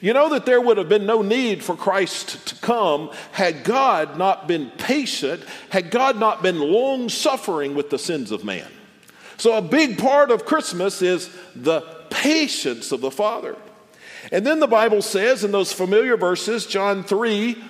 you 0.00 0.12
know 0.12 0.30
that 0.30 0.46
there 0.46 0.60
would 0.60 0.78
have 0.78 0.88
been 0.88 1.06
no 1.06 1.22
need 1.22 1.62
for 1.62 1.76
Christ 1.76 2.46
to 2.48 2.54
come 2.56 3.10
had 3.32 3.64
God 3.64 4.16
not 4.16 4.48
been 4.48 4.70
patient, 4.70 5.44
had 5.68 5.90
God 5.90 6.18
not 6.18 6.42
been 6.42 6.58
long 6.58 7.08
suffering 7.08 7.74
with 7.74 7.90
the 7.90 7.98
sins 7.98 8.30
of 8.30 8.44
man. 8.44 8.68
So, 9.36 9.56
a 9.56 9.62
big 9.62 9.98
part 9.98 10.30
of 10.30 10.44
Christmas 10.44 11.02
is 11.02 11.30
the 11.54 11.80
patience 12.10 12.92
of 12.92 13.00
the 13.00 13.10
Father. 13.10 13.56
And 14.32 14.46
then 14.46 14.60
the 14.60 14.66
Bible 14.66 15.02
says 15.02 15.44
in 15.44 15.52
those 15.52 15.72
familiar 15.72 16.16
verses, 16.16 16.66
John 16.66 17.04
3, 17.04 17.62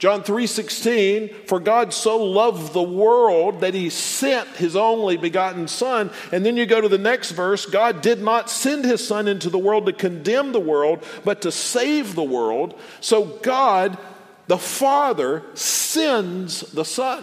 John 0.00 0.22
3:16 0.22 1.28
for 1.44 1.60
God 1.60 1.92
so 1.92 2.16
loved 2.16 2.72
the 2.72 2.82
world 2.82 3.60
that 3.60 3.74
he 3.74 3.90
sent 3.90 4.48
his 4.56 4.74
only 4.74 5.18
begotten 5.18 5.68
son. 5.68 6.10
And 6.32 6.44
then 6.44 6.56
you 6.56 6.64
go 6.64 6.80
to 6.80 6.88
the 6.88 6.96
next 6.96 7.32
verse 7.32 7.66
God 7.66 8.00
did 8.00 8.22
not 8.22 8.48
send 8.48 8.86
his 8.86 9.06
son 9.06 9.28
into 9.28 9.50
the 9.50 9.58
world 9.58 9.84
to 9.86 9.92
condemn 9.92 10.52
the 10.52 10.60
world 10.60 11.04
but 11.22 11.42
to 11.42 11.52
save 11.52 12.14
the 12.14 12.24
world. 12.24 12.80
So 13.00 13.24
God 13.42 13.98
the 14.46 14.56
father 14.56 15.42
sends 15.52 16.62
the 16.72 16.84
son. 16.84 17.22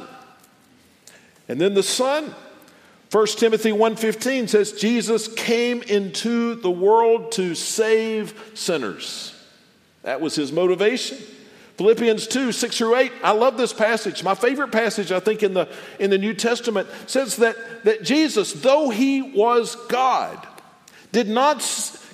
And 1.49 1.59
then 1.59 1.73
the 1.73 1.81
son 1.81 2.35
1 3.09 3.39
Timothy 3.39 3.71
1:15 3.71 4.47
says 4.47 4.73
Jesus 4.73 5.27
came 5.27 5.81
into 5.81 6.53
the 6.53 6.69
world 6.69 7.31
to 7.31 7.55
save 7.55 8.35
sinners. 8.53 9.33
That 10.03 10.21
was 10.21 10.35
his 10.35 10.51
motivation 10.51 11.17
Philippians 11.77 12.25
2, 12.27 12.51
6 12.51 12.77
through 12.77 12.95
8. 12.95 13.11
I 13.23 13.31
love 13.31 13.55
this 13.55 13.71
passage. 13.71 14.23
My 14.23 14.33
favorite 14.33 14.71
passage, 14.71 15.11
I 15.11 15.19
think, 15.19 15.43
in 15.43 15.53
the, 15.53 15.69
in 15.99 16.09
the 16.09 16.17
New 16.17 16.33
Testament 16.33 16.87
says 17.05 17.35
that, 17.37 17.55
that 17.83 18.03
Jesus, 18.03 18.53
though 18.53 18.89
he 18.89 19.21
was 19.21 19.75
God, 19.87 20.45
did 21.11 21.27
not 21.27 21.61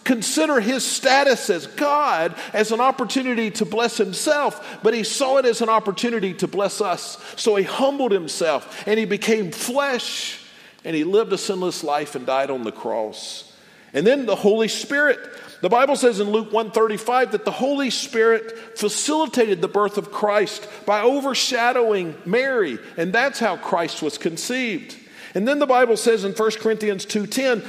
consider 0.04 0.60
his 0.60 0.86
status 0.86 1.50
as 1.50 1.66
God 1.66 2.36
as 2.52 2.74
an 2.74 2.82
opportunity 2.82 3.50
to 3.52 3.66
bless 3.66 3.98
himself, 3.98 4.80
but 4.84 4.94
he 4.94 5.04
saw 5.04 5.38
it 5.38 5.46
as 5.46 5.62
an 5.62 5.70
opportunity 5.70 6.34
to 6.36 6.48
bless 6.48 6.82
us. 6.82 7.18
So 7.38 7.56
he 7.56 7.64
humbled 7.64 8.12
himself 8.12 8.86
and 8.86 9.00
he 9.00 9.06
became 9.06 9.52
flesh 9.52 10.42
and 10.84 10.94
he 10.94 11.06
lived 11.06 11.32
a 11.32 11.38
sinless 11.38 11.86
life 11.86 12.16
and 12.16 12.26
died 12.26 12.52
on 12.52 12.64
the 12.64 12.72
cross. 12.74 13.50
And 13.94 14.06
then 14.06 14.26
the 14.26 14.36
Holy 14.36 14.68
Spirit. 14.68 15.20
The 15.64 15.70
Bible 15.70 15.96
says 15.96 16.20
in 16.20 16.30
Luke 16.30 16.52
135 16.52 17.32
that 17.32 17.46
the 17.46 17.52
Holy 17.52 17.90
Spirit 17.90 18.78
facilitated 18.78 19.62
the 19.62 19.70
birth 19.70 19.98
of 19.98 20.12
Christ 20.12 20.68
by 20.86 21.00
overshadowing 21.00 22.16
Mary, 22.26 22.80
and 22.98 23.14
that's 23.14 23.40
how 23.40 23.56
Christ 23.56 24.02
was 24.02 24.18
conceived. 24.18 24.98
And 25.34 25.48
then 25.48 25.60
the 25.60 25.66
Bible 25.66 25.96
says 25.96 26.26
in 26.26 26.34
1 26.34 26.60
Corinthians 26.60 27.06
2:10 27.06 27.64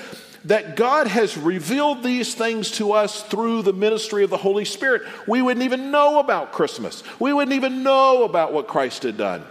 that 0.45 0.75
God 0.75 1.07
has 1.07 1.39
revealed 1.39 2.03
these 2.03 2.35
things 2.35 2.73
to 2.73 2.91
us 2.91 3.23
through 3.23 3.63
the 3.63 3.73
ministry 3.73 4.25
of 4.25 4.31
the 4.31 4.39
Holy 4.39 4.65
Spirit. 4.65 5.03
We 5.29 5.41
wouldn't 5.41 5.65
even 5.65 5.93
know 5.93 6.19
about 6.19 6.51
Christmas. 6.51 7.05
We 7.21 7.33
wouldn't 7.33 7.55
even 7.55 7.85
know 7.85 8.25
about 8.25 8.53
what 8.53 8.67
Christ 8.67 9.05
had 9.05 9.17
done 9.17 9.45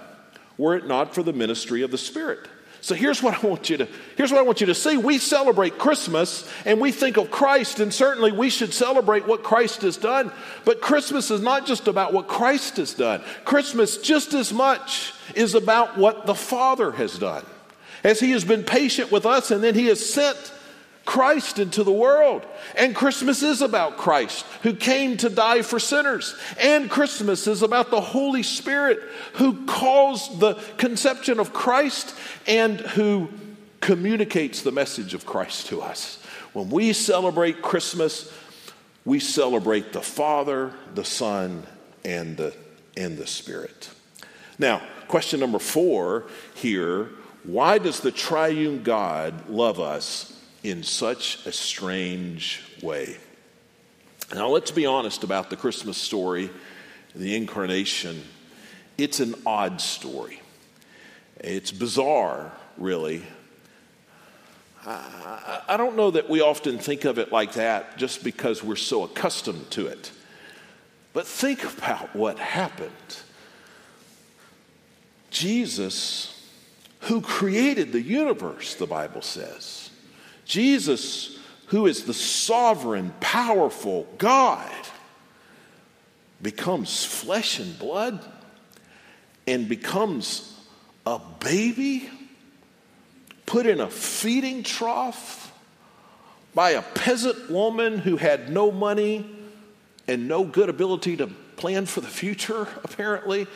were 0.58 0.75
it 0.75 0.86
not 0.86 1.15
for 1.15 1.23
the 1.23 1.32
ministry 1.32 1.82
of 1.82 1.91
the 1.91 1.97
Spirit. 1.97 2.49
So 2.84 2.96
here's 2.96 3.24
what 3.24 3.41
I 3.41 3.48
want 3.48 3.69
you 3.69 3.78
to 3.78 3.88
here's 4.17 4.30
what 4.30 4.39
I 4.39 4.43
want 4.43 4.60
you 4.60 4.67
to 4.67 4.76
see. 4.76 4.98
We 4.98 5.17
celebrate 5.17 5.78
Christmas 5.78 6.46
and 6.65 6.82
we 6.82 6.91
think 6.91 7.15
of 7.15 7.32
Christ 7.32 7.80
and 7.80 7.93
certainly 7.93 8.34
we 8.34 8.50
should 8.50 8.74
celebrate 8.74 9.26
what 9.26 9.41
Christ 9.41 9.84
has 9.84 9.96
done, 9.96 10.34
but 10.65 10.82
Christmas 10.82 11.32
is 11.32 11.39
not 11.39 11.65
just 11.65 11.88
about 11.88 12.12
what 12.12 12.28
Christ 12.28 12.76
has 12.76 12.93
done. 12.93 13.24
Christmas 13.46 13.96
just 14.00 14.34
as 14.34 14.52
much 14.52 15.13
is 15.34 15.56
about 15.56 15.98
what 15.98 16.26
the 16.26 16.36
Father 16.36 16.91
has 16.91 17.17
done. 17.17 17.46
As 18.04 18.19
he 18.19 18.32
has 18.32 18.43
been 18.43 18.63
patient 18.63 19.13
with 19.13 19.26
us 19.26 19.50
and 19.50 19.63
then 19.63 19.76
he 19.76 19.86
has 19.86 20.06
sent 20.06 20.52
Christ 21.06 21.60
into 21.60 21.84
the 21.84 21.92
world. 21.92 22.46
And 22.76 22.96
Christmas 22.96 23.44
is 23.44 23.62
about 23.62 23.98
Christ 23.98 24.46
who 24.62 24.74
came 24.74 25.18
to 25.18 25.30
die 25.30 25.62
for 25.62 25.80
sinners. 25.80 26.36
And 26.60 26.89
Christmas 26.89 27.46
is 27.48 27.62
about 27.62 27.92
the 27.92 28.02
Holy 28.02 28.44
Spirit 28.44 29.00
who 29.34 29.66
caused 29.66 30.39
the 30.39 30.56
conception 30.78 31.39
of 31.39 31.54
Christ 31.54 32.16
and 32.48 32.80
who 32.80 33.30
communicates 33.82 34.62
the 34.62 34.72
message 34.72 35.13
of 35.13 35.26
Christ 35.26 35.68
to 35.68 35.82
us. 35.82 36.24
When 36.54 36.70
we 36.70 36.94
celebrate 36.94 37.62
Christmas, 37.62 38.32
we 39.04 39.20
celebrate 39.20 39.92
the 39.92 40.02
Father, 40.02 40.72
the 40.96 41.04
Son, 41.04 41.66
and 42.06 42.38
the, 42.38 42.56
and 42.96 43.18
the 43.18 43.28
Spirit. 43.28 43.89
Now, 44.58 44.82
question 45.08 45.42
number 45.42 45.60
four 45.60 46.26
here 46.54 47.10
why 47.44 47.78
does 47.78 48.00
the 48.00 48.12
triune 48.12 48.84
God 48.84 49.50
love 49.50 49.78
us 49.78 50.33
in 50.63 50.82
such 50.82 51.45
a 51.45 51.52
strange 51.52 52.62
way. 52.82 53.17
Now, 54.34 54.47
let's 54.47 54.71
be 54.71 54.86
honest 54.86 55.23
about 55.23 55.49
the 55.49 55.58
Christmas 55.58 55.97
story, 55.97 56.49
the 57.13 57.36
incarnation. 57.36 58.23
It's 58.97 59.19
an 59.19 59.36
odd 59.45 59.82
story. 59.82 60.41
It's 61.39 61.71
bizarre, 61.71 62.52
really. 62.78 63.23
I, 64.86 65.76
don't 65.78 65.95
know 65.95 66.12
that 66.12 66.30
we 66.30 66.41
often 66.41 66.78
think 66.78 67.06
of 67.06 67.17
it 67.17 67.32
like 67.32 67.54
that 67.54 67.97
just 67.97 68.23
because 68.23 68.63
we're 68.63 68.76
so 68.76 69.04
accustomed 69.04 69.71
to 69.71 69.88
it. 69.88 70.12
But 71.13 71.28
think 71.28 71.63
about 71.63 72.15
what 72.15 72.39
happened. 72.39 72.91
Jesus, 75.30 76.49
who 77.02 77.21
created 77.21 77.91
the 77.91 78.02
universe, 78.02 78.76
the 78.76 78.88
Bible 78.88 79.21
says, 79.21 79.83
Jesus, 80.45 81.38
who 81.67 81.88
is 81.88 82.06
the 82.06 82.13
sovereign, 82.13 83.13
powerful 83.19 84.08
God, 84.17 84.71
becomes 86.41 87.06
flesh 87.06 87.60
and 87.60 87.77
blood 87.79 88.23
and 89.47 89.67
becomes 89.69 90.60
a 91.06 91.19
baby 91.39 92.10
put 93.45 93.65
in 93.65 93.79
a 93.79 93.89
feeding 93.89 94.63
trough 94.63 95.51
by 96.53 96.71
a 96.71 96.82
peasant 96.82 97.49
woman 97.49 97.97
who 97.97 98.17
had 98.17 98.49
no 98.49 98.71
money 98.71 99.29
and 100.08 100.27
no 100.27 100.43
good 100.43 100.69
ability 100.69 101.17
to 101.17 101.27
plan 101.56 101.86
for 101.86 102.01
the 102.01 102.08
future, 102.08 102.67
apparently, 102.84 103.47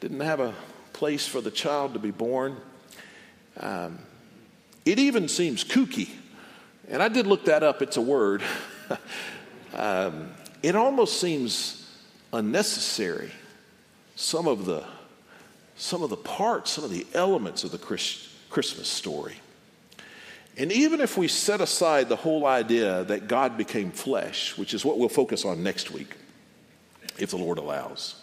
didn't 0.00 0.20
have 0.20 0.40
a 0.40 0.54
place 0.92 1.26
for 1.26 1.40
the 1.40 1.50
child 1.50 1.92
to 1.92 1.98
be 1.98 2.10
born. 2.10 2.56
Um, 3.58 3.98
it 4.84 4.98
even 4.98 5.28
seems 5.28 5.62
kooky 5.62 6.08
and 6.90 7.02
I 7.02 7.08
did 7.08 7.26
look 7.26 7.46
that 7.46 7.62
up, 7.62 7.80
it's 7.80 7.96
a 7.96 8.02
word. 8.02 8.42
um, 9.74 10.30
it 10.62 10.76
almost 10.76 11.20
seems 11.20 11.88
unnecessary. 12.32 13.30
Some 14.16 14.46
of 14.46 14.66
the 14.66 14.84
some 15.76 16.02
of 16.02 16.10
the 16.10 16.16
parts, 16.16 16.72
some 16.72 16.84
of 16.84 16.90
the 16.90 17.06
elements 17.14 17.64
of 17.64 17.70
the 17.70 17.78
Christ, 17.78 18.28
Christmas 18.50 18.86
story. 18.86 19.36
And 20.58 20.70
even 20.70 21.00
if 21.00 21.16
we 21.16 21.26
set 21.26 21.62
aside 21.62 22.10
the 22.10 22.16
whole 22.16 22.44
idea 22.44 23.04
that 23.04 23.28
God 23.28 23.56
became 23.56 23.90
flesh, 23.90 24.58
which 24.58 24.74
is 24.74 24.84
what 24.84 24.98
we'll 24.98 25.08
focus 25.08 25.46
on 25.46 25.62
next 25.62 25.90
week, 25.90 26.16
if 27.18 27.30
the 27.30 27.38
Lord 27.38 27.56
allows, 27.56 28.16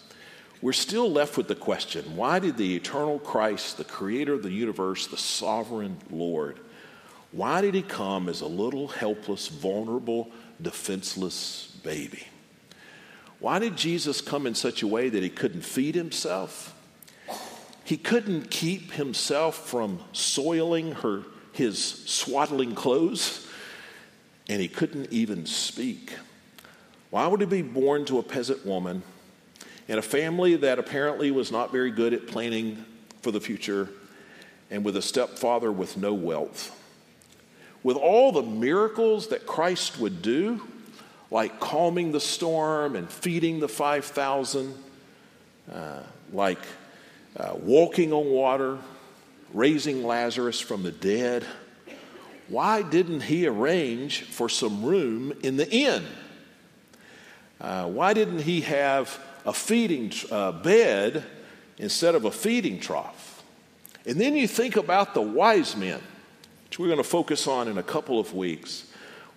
we're 0.62 0.74
still 0.74 1.10
left 1.10 1.36
with 1.36 1.48
the 1.48 1.56
question 1.56 2.16
why 2.16 2.38
did 2.38 2.58
the 2.58 2.76
eternal 2.76 3.18
Christ, 3.18 3.78
the 3.78 3.84
creator 3.84 4.34
of 4.34 4.44
the 4.44 4.52
universe, 4.52 5.08
the 5.08 5.18
sovereign 5.18 5.98
Lord, 6.12 6.60
why 7.32 7.62
did 7.62 7.76
he 7.76 7.82
come 7.82 8.30
as 8.30 8.42
a 8.42 8.48
little 8.48 8.88
helpless, 8.88 9.48
vulnerable, 9.48 10.30
defenseless 10.62 11.78
baby? 11.84 12.28
Why 13.40 13.60
did 13.60 13.78
Jesus 13.78 14.22
come 14.22 14.48
in 14.48 14.56
such 14.56 14.82
a 14.82 14.88
way 14.88 15.10
that 15.10 15.22
he 15.22 15.30
couldn't 15.30 15.62
feed 15.62 15.96
himself? 15.96 16.74
He 17.84 17.98
couldn't 17.98 18.50
keep 18.50 18.94
himself 18.94 19.70
from 19.70 20.00
soiling 20.12 20.94
her, 20.94 21.24
his 21.54 21.80
swaddling 22.06 22.76
clothes, 22.76 23.48
and 24.50 24.62
he 24.62 24.68
couldn't 24.68 25.12
even 25.12 25.46
speak. 25.46 26.14
Why 27.10 27.28
would 27.28 27.40
he 27.40 27.46
be 27.46 27.62
born 27.62 28.06
to 28.06 28.20
a 28.20 28.24
peasant 28.24 28.66
woman 28.66 29.04
in 29.88 29.98
a 29.98 30.02
family 30.02 30.56
that 30.58 30.80
apparently 30.80 31.32
was 31.32 31.52
not 31.52 31.72
very 31.72 31.92
good 31.92 32.14
at 32.14 32.28
planning 32.28 32.84
for 33.22 33.32
the 33.32 33.40
future 33.40 33.90
and 34.70 34.84
with 34.84 34.98
a 34.98 35.02
stepfather 35.02 35.72
with 35.72 35.96
no 35.98 36.14
wealth? 36.14 36.77
With 37.84 37.98
all 37.98 38.32
the 38.32 38.44
miracles 38.44 39.28
that 39.28 39.46
Christ 39.46 40.00
would 40.00 40.22
do, 40.22 40.62
like 41.32 41.60
calming 41.60 42.12
the 42.12 42.20
storm 42.20 42.96
and 42.96 43.10
feeding 43.10 43.60
the 43.60 43.68
5,000, 43.68 44.76
uh, 45.72 46.00
like 46.34 46.60
uh, 47.38 47.54
walking 47.56 48.14
on 48.14 48.30
water, 48.30 48.78
raising 49.54 50.04
Lazarus 50.04 50.60
from 50.60 50.84
the 50.84 50.92
dead, 50.92 51.46
why 52.48 52.82
didn't 52.82 53.22
he 53.22 53.46
arrange 53.46 54.24
for 54.24 54.48
some 54.48 54.84
room 54.84 55.34
in 55.44 55.58
the 55.58 55.70
inn? 55.70 56.06
Uh, 57.60 57.88
why 57.88 58.14
didn't 58.14 58.42
he 58.42 58.62
have 58.62 59.20
a 59.46 59.54
feeding 59.54 60.12
uh, 60.32 60.52
bed 60.54 61.24
instead 61.78 62.16
of 62.16 62.26
a 62.26 62.32
feeding 62.32 62.80
trough? 62.80 63.44
And 64.06 64.22
then 64.22 64.36
you 64.36 64.48
think 64.48 64.78
about 64.78 65.14
the 65.14 65.22
wise 65.22 65.76
men 65.76 66.02
which 66.68 66.80
we're 66.80 66.88
going 66.88 66.98
to 66.98 67.04
focus 67.04 67.48
on 67.48 67.70
in 67.70 67.78
a 67.78 67.84
couple 67.84 68.20
of 68.20 68.34
weeks. 68.34 68.92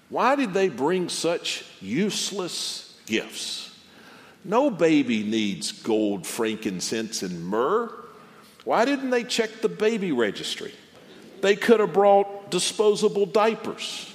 Why 0.08 0.34
did 0.34 0.52
they 0.52 0.68
bring 0.68 1.08
such 1.08 1.64
useless 1.80 2.98
gifts? 3.06 3.78
No 4.44 4.68
baby 4.68 5.22
needs 5.22 5.70
gold, 5.70 6.26
frankincense, 6.26 7.22
and 7.22 7.46
myrrh. 7.46 7.92
Why 8.64 8.84
didn't 8.84 9.10
they 9.10 9.22
check 9.22 9.60
the 9.60 9.68
baby 9.68 10.10
registry? 10.10 10.74
They 11.40 11.54
could 11.54 11.78
have 11.78 11.92
brought 11.92 12.50
disposable 12.50 13.26
diapers, 13.26 14.12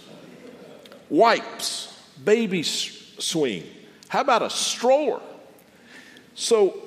wipes, 1.10 1.98
baby 2.24 2.64
swing. 2.64 3.64
How 4.10 4.22
about 4.22 4.42
a 4.42 4.50
stroller? 4.50 5.22
So, 6.36 6.82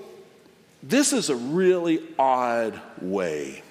this 0.82 1.14
is 1.14 1.30
a 1.30 1.36
really 1.36 2.00
odd 2.18 2.80
way 3.00 3.62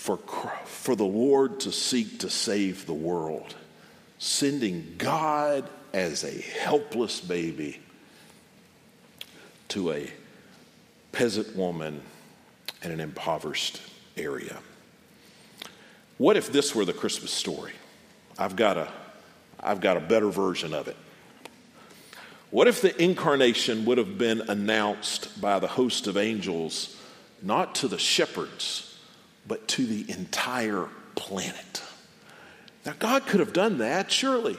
for, 0.00 0.16
for 0.64 0.96
the 0.96 1.04
Lord 1.04 1.60
to 1.60 1.72
seek 1.72 2.20
to 2.20 2.30
save 2.30 2.86
the 2.86 2.94
world, 2.94 3.54
sending 4.18 4.94
God 4.96 5.68
as 5.92 6.24
a 6.24 6.40
helpless 6.40 7.20
baby 7.20 7.80
to 9.68 9.92
a 9.92 10.10
peasant 11.12 11.54
woman 11.54 12.00
in 12.82 12.92
an 12.92 12.98
impoverished 12.98 13.82
area. 14.16 14.56
What 16.16 16.38
if 16.38 16.50
this 16.50 16.74
were 16.74 16.86
the 16.86 16.94
Christmas 16.94 17.30
story? 17.30 17.72
I've 18.38 18.56
got 18.56 18.78
a, 18.78 18.90
I've 19.62 19.82
got 19.82 19.98
a 19.98 20.00
better 20.00 20.30
version 20.30 20.72
of 20.72 20.88
it. 20.88 20.96
What 22.50 22.68
if 22.68 22.80
the 22.80 23.00
incarnation 23.00 23.84
would 23.84 23.98
have 23.98 24.16
been 24.16 24.40
announced 24.48 25.42
by 25.42 25.58
the 25.58 25.68
host 25.68 26.06
of 26.06 26.16
angels, 26.16 26.96
not 27.42 27.74
to 27.76 27.88
the 27.88 27.98
shepherds, 27.98 28.89
but 29.46 29.66
to 29.68 29.86
the 29.86 30.10
entire 30.10 30.88
planet. 31.14 31.82
Now, 32.86 32.94
God 32.98 33.26
could 33.26 33.40
have 33.40 33.52
done 33.52 33.78
that, 33.78 34.10
surely. 34.10 34.56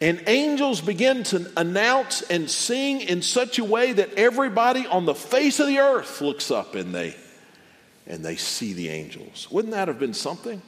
And 0.00 0.22
angels 0.26 0.80
begin 0.80 1.22
to 1.24 1.50
announce 1.56 2.22
and 2.22 2.50
sing 2.50 3.02
in 3.02 3.22
such 3.22 3.58
a 3.58 3.64
way 3.64 3.92
that 3.92 4.14
everybody 4.14 4.86
on 4.86 5.04
the 5.04 5.14
face 5.14 5.60
of 5.60 5.68
the 5.68 5.78
earth 5.78 6.20
looks 6.20 6.50
up 6.50 6.74
and 6.74 6.94
they 6.94 7.14
and 8.06 8.24
they 8.24 8.36
see 8.36 8.72
the 8.72 8.88
angels. 8.88 9.48
Wouldn't 9.50 9.72
that 9.74 9.88
have 9.88 9.98
been 9.98 10.14
something? 10.14 10.60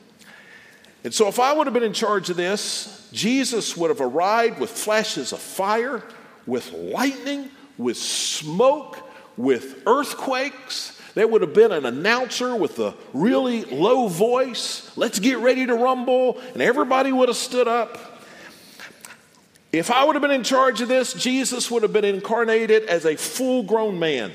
And 1.02 1.12
so, 1.12 1.28
if 1.28 1.38
I 1.38 1.52
would 1.52 1.66
have 1.66 1.74
been 1.74 1.82
in 1.82 1.92
charge 1.92 2.30
of 2.30 2.36
this, 2.36 3.08
Jesus 3.12 3.76
would 3.76 3.90
have 3.90 4.00
arrived 4.00 4.58
with 4.58 4.70
flashes 4.70 5.32
of 5.32 5.40
fire, 5.40 6.02
with 6.46 6.72
lightning, 6.72 7.50
with 7.76 7.98
smoke, 7.98 8.98
with 9.36 9.82
earthquakes. 9.86 10.98
There 11.14 11.28
would 11.28 11.42
have 11.42 11.54
been 11.54 11.72
an 11.72 11.86
announcer 11.86 12.56
with 12.56 12.78
a 12.80 12.94
really 13.12 13.64
low 13.64 14.08
voice. 14.08 14.90
Let's 14.96 15.18
get 15.18 15.38
ready 15.38 15.64
to 15.66 15.74
rumble. 15.74 16.40
And 16.52 16.60
everybody 16.60 17.12
would 17.12 17.28
have 17.28 17.36
stood 17.36 17.68
up. 17.68 17.98
If 19.72 19.90
I 19.90 20.04
would 20.04 20.14
have 20.14 20.22
been 20.22 20.30
in 20.30 20.44
charge 20.44 20.80
of 20.80 20.88
this, 20.88 21.14
Jesus 21.14 21.70
would 21.70 21.82
have 21.82 21.92
been 21.92 22.04
incarnated 22.04 22.84
as 22.84 23.04
a 23.04 23.16
full 23.16 23.62
grown 23.62 23.98
man 23.98 24.32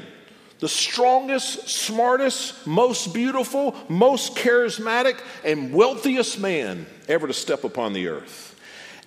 the 0.59 0.67
strongest, 0.67 1.69
smartest, 1.69 2.67
most 2.67 3.13
beautiful, 3.13 3.75
most 3.87 4.35
charismatic, 4.35 5.21
and 5.45 5.73
wealthiest 5.73 6.39
man 6.39 6.85
ever 7.07 7.27
to 7.27 7.33
step 7.33 7.63
upon 7.63 7.93
the 7.93 8.07
earth. 8.09 8.59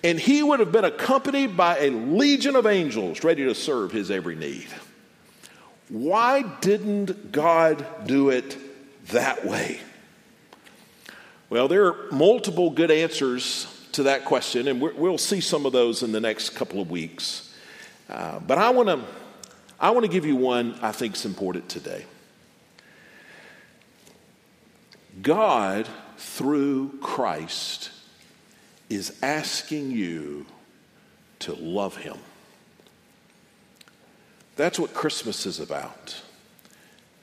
And 0.03 0.19
he 0.19 0.43
would 0.43 0.59
have 0.59 0.71
been 0.71 0.83
accompanied 0.83 1.55
by 1.55 1.77
a 1.77 1.91
legion 1.91 2.55
of 2.55 2.65
angels 2.65 3.23
ready 3.23 3.43
to 3.45 3.55
serve 3.55 3.91
his 3.91 4.09
every 4.09 4.35
need. 4.35 4.67
Why 5.93 6.41
didn't 6.41 7.31
God 7.31 7.85
do 8.07 8.31
it 8.31 8.57
that 9.09 9.45
way? 9.45 9.79
Well, 11.51 11.67
there 11.67 11.85
are 11.85 12.11
multiple 12.11 12.71
good 12.71 12.89
answers 12.89 13.67
to 13.91 14.01
that 14.03 14.25
question, 14.25 14.67
and 14.67 14.81
we'll 14.81 15.19
see 15.19 15.39
some 15.39 15.67
of 15.67 15.71
those 15.71 16.01
in 16.01 16.11
the 16.11 16.19
next 16.19 16.55
couple 16.55 16.81
of 16.81 16.89
weeks. 16.89 17.55
Uh, 18.09 18.39
but 18.39 18.57
I 18.57 18.71
want 18.71 18.89
to 18.89 19.03
I 19.79 19.91
want 19.91 20.03
to 20.03 20.11
give 20.11 20.25
you 20.25 20.35
one 20.35 20.79
I 20.81 20.91
think 20.91 21.13
is 21.13 21.25
important 21.25 21.69
today. 21.69 22.05
God, 25.21 25.87
through 26.17 26.97
Christ, 27.03 27.91
is 28.89 29.19
asking 29.21 29.91
you 29.91 30.47
to 31.41 31.53
love 31.53 31.97
Him. 31.97 32.17
That's 34.55 34.79
what 34.79 34.93
Christmas 34.93 35.45
is 35.45 35.59
about. 35.59 36.21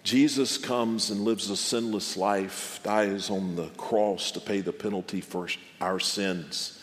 Jesus 0.03 0.59
comes 0.59 1.11
and 1.11 1.21
lives 1.21 1.51
a 1.51 1.57
sinless 1.57 2.17
life, 2.17 2.81
dies 2.83 3.31
on 3.31 3.57
the 3.57 3.69
cross 3.71 4.31
to 4.33 4.41
pay 4.41 4.61
the 4.61 4.73
penalty 4.73 5.21
for 5.21 5.49
our 5.81 6.01
sins. 6.01 6.83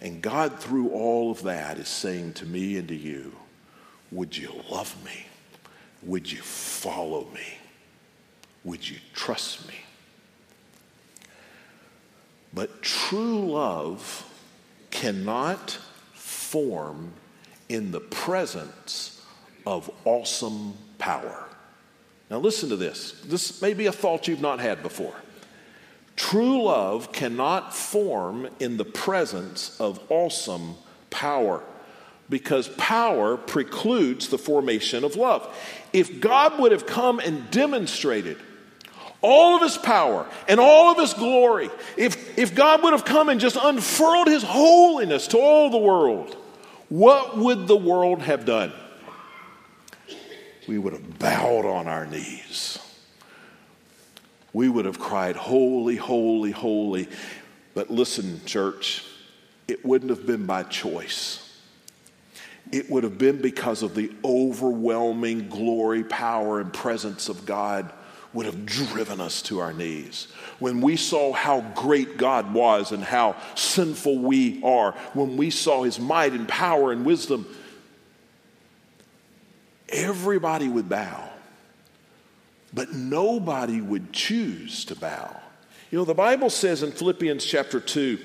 And 0.00 0.20
God, 0.20 0.58
through 0.58 0.90
all 0.90 1.30
of 1.30 1.42
that, 1.44 1.78
is 1.78 1.88
saying 1.88 2.34
to 2.34 2.46
me 2.46 2.76
and 2.76 2.88
to 2.88 2.94
you, 2.94 3.34
would 4.10 4.36
you 4.36 4.52
love 4.70 4.96
me? 5.04 5.26
Would 6.02 6.30
you 6.30 6.40
follow 6.40 7.26
me? 7.34 7.58
Would 8.64 8.88
you 8.88 8.98
trust 9.14 9.66
me? 9.68 9.74
But 12.52 12.82
true 12.82 13.50
love 13.50 14.24
cannot 14.90 15.78
form 16.12 17.12
in 17.68 17.92
the 17.92 18.00
presence 18.00 19.17
of 19.68 19.90
awesome 20.06 20.72
power. 20.96 21.44
Now, 22.30 22.38
listen 22.38 22.70
to 22.70 22.76
this. 22.76 23.12
This 23.26 23.60
may 23.60 23.74
be 23.74 23.84
a 23.84 23.92
thought 23.92 24.26
you've 24.26 24.40
not 24.40 24.60
had 24.60 24.82
before. 24.82 25.14
True 26.16 26.62
love 26.62 27.12
cannot 27.12 27.76
form 27.76 28.48
in 28.60 28.78
the 28.78 28.86
presence 28.86 29.78
of 29.78 30.00
awesome 30.08 30.76
power 31.10 31.62
because 32.30 32.68
power 32.78 33.36
precludes 33.36 34.28
the 34.28 34.38
formation 34.38 35.04
of 35.04 35.16
love. 35.16 35.46
If 35.92 36.18
God 36.18 36.58
would 36.58 36.72
have 36.72 36.86
come 36.86 37.20
and 37.20 37.50
demonstrated 37.50 38.38
all 39.20 39.56
of 39.56 39.62
his 39.62 39.76
power 39.76 40.26
and 40.48 40.58
all 40.58 40.92
of 40.92 40.98
his 40.98 41.12
glory, 41.12 41.68
if, 41.98 42.38
if 42.38 42.54
God 42.54 42.82
would 42.82 42.94
have 42.94 43.04
come 43.04 43.28
and 43.28 43.38
just 43.38 43.58
unfurled 43.60 44.28
his 44.28 44.42
holiness 44.42 45.26
to 45.28 45.38
all 45.38 45.68
the 45.68 45.76
world, 45.76 46.34
what 46.88 47.36
would 47.36 47.66
the 47.66 47.76
world 47.76 48.22
have 48.22 48.46
done? 48.46 48.72
We 50.68 50.78
would 50.78 50.92
have 50.92 51.18
bowed 51.18 51.66
on 51.66 51.88
our 51.88 52.06
knees. 52.06 52.78
We 54.52 54.68
would 54.68 54.84
have 54.84 55.00
cried, 55.00 55.34
Holy, 55.34 55.96
holy, 55.96 56.52
holy. 56.52 57.08
But 57.74 57.90
listen, 57.90 58.44
church, 58.44 59.04
it 59.66 59.84
wouldn't 59.84 60.10
have 60.10 60.26
been 60.26 60.46
by 60.46 60.62
choice 60.62 61.48
it 62.72 62.90
would 62.90 63.04
have 63.04 63.18
been 63.18 63.40
because 63.40 63.82
of 63.82 63.94
the 63.94 64.12
overwhelming 64.24 65.48
glory, 65.48 66.04
power, 66.04 66.60
and 66.60 66.72
presence 66.72 67.28
of 67.28 67.46
God 67.46 67.92
would 68.34 68.46
have 68.46 68.66
driven 68.66 69.20
us 69.20 69.40
to 69.42 69.58
our 69.60 69.72
knees. 69.72 70.28
When 70.58 70.80
we 70.82 70.96
saw 70.96 71.32
how 71.32 71.62
great 71.74 72.18
God 72.18 72.52
was 72.52 72.92
and 72.92 73.02
how 73.02 73.36
sinful 73.54 74.18
we 74.18 74.62
are, 74.62 74.92
when 75.14 75.36
we 75.36 75.50
saw 75.50 75.84
his 75.84 75.98
might 75.98 76.32
and 76.32 76.46
power 76.46 76.92
and 76.92 77.06
wisdom, 77.06 77.46
everybody 79.88 80.68
would 80.68 80.88
bow. 80.88 81.28
But 82.72 82.92
nobody 82.92 83.80
would 83.80 84.12
choose 84.12 84.84
to 84.86 84.94
bow. 84.94 85.40
You 85.90 85.98
know, 85.98 86.04
the 86.04 86.14
Bible 86.14 86.50
says 86.50 86.82
in 86.82 86.92
Philippians 86.92 87.44
chapter 87.44 87.80
2, 87.80 88.18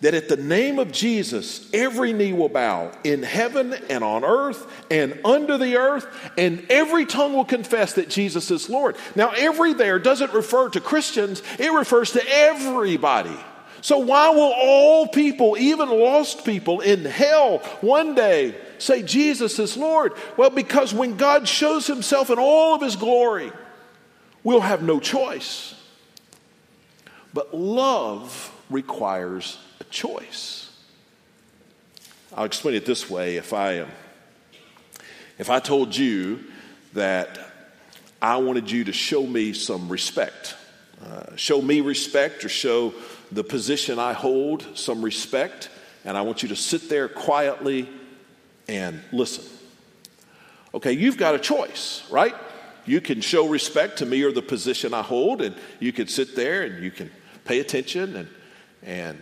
that 0.00 0.14
at 0.14 0.28
the 0.28 0.36
name 0.36 0.78
of 0.78 0.92
Jesus, 0.92 1.68
every 1.74 2.12
knee 2.12 2.32
will 2.32 2.48
bow 2.48 2.92
in 3.02 3.22
heaven 3.22 3.74
and 3.90 4.04
on 4.04 4.24
earth 4.24 4.70
and 4.90 5.18
under 5.24 5.58
the 5.58 5.76
earth, 5.76 6.06
and 6.38 6.64
every 6.70 7.04
tongue 7.04 7.34
will 7.34 7.44
confess 7.44 7.94
that 7.94 8.08
Jesus 8.08 8.50
is 8.50 8.70
Lord. 8.70 8.96
Now, 9.16 9.30
every 9.30 9.72
there 9.72 9.98
doesn't 9.98 10.32
refer 10.32 10.68
to 10.70 10.80
Christians, 10.80 11.42
it 11.58 11.72
refers 11.72 12.12
to 12.12 12.22
everybody. 12.28 13.36
So, 13.80 13.98
why 13.98 14.30
will 14.30 14.52
all 14.54 15.08
people, 15.08 15.56
even 15.58 15.88
lost 15.88 16.44
people 16.44 16.80
in 16.80 17.04
hell, 17.04 17.58
one 17.80 18.14
day 18.14 18.54
say 18.78 19.02
Jesus 19.02 19.58
is 19.58 19.76
Lord? 19.76 20.12
Well, 20.36 20.50
because 20.50 20.94
when 20.94 21.16
God 21.16 21.46
shows 21.46 21.86
himself 21.86 22.30
in 22.30 22.38
all 22.38 22.74
of 22.74 22.82
his 22.82 22.96
glory, 22.96 23.52
we'll 24.42 24.60
have 24.60 24.82
no 24.82 25.00
choice. 25.00 25.74
But 27.32 27.54
love 27.54 28.52
requires 28.70 29.58
a 29.80 29.84
choice. 29.84 30.70
I'll 32.34 32.44
explain 32.44 32.74
it 32.74 32.86
this 32.86 33.08
way. 33.10 33.36
If 33.36 33.52
I, 33.52 33.72
am 33.72 33.88
if 35.38 35.50
I 35.50 35.60
told 35.60 35.96
you 35.96 36.44
that 36.94 37.38
I 38.20 38.36
wanted 38.38 38.70
you 38.70 38.84
to 38.84 38.92
show 38.92 39.26
me 39.26 39.52
some 39.52 39.88
respect, 39.88 40.56
uh, 41.04 41.36
show 41.36 41.62
me 41.62 41.80
respect 41.80 42.44
or 42.44 42.48
show 42.48 42.92
the 43.30 43.44
position 43.44 43.98
I 43.98 44.12
hold 44.12 44.66
some 44.76 45.02
respect, 45.02 45.68
and 46.04 46.16
I 46.16 46.22
want 46.22 46.42
you 46.42 46.48
to 46.48 46.56
sit 46.56 46.88
there 46.88 47.08
quietly 47.08 47.88
and 48.68 49.00
listen. 49.12 49.44
Okay, 50.74 50.92
you've 50.92 51.16
got 51.16 51.34
a 51.34 51.38
choice, 51.38 52.04
right? 52.10 52.34
You 52.84 53.00
can 53.00 53.20
show 53.20 53.48
respect 53.48 53.98
to 53.98 54.06
me 54.06 54.22
or 54.22 54.32
the 54.32 54.42
position 54.42 54.94
I 54.94 55.02
hold, 55.02 55.42
and 55.42 55.54
you 55.80 55.92
can 55.92 56.06
sit 56.08 56.36
there 56.36 56.62
and 56.62 56.82
you 56.82 56.90
can 56.90 57.10
pay 57.44 57.60
attention 57.60 58.16
and, 58.16 58.28
and 58.82 59.18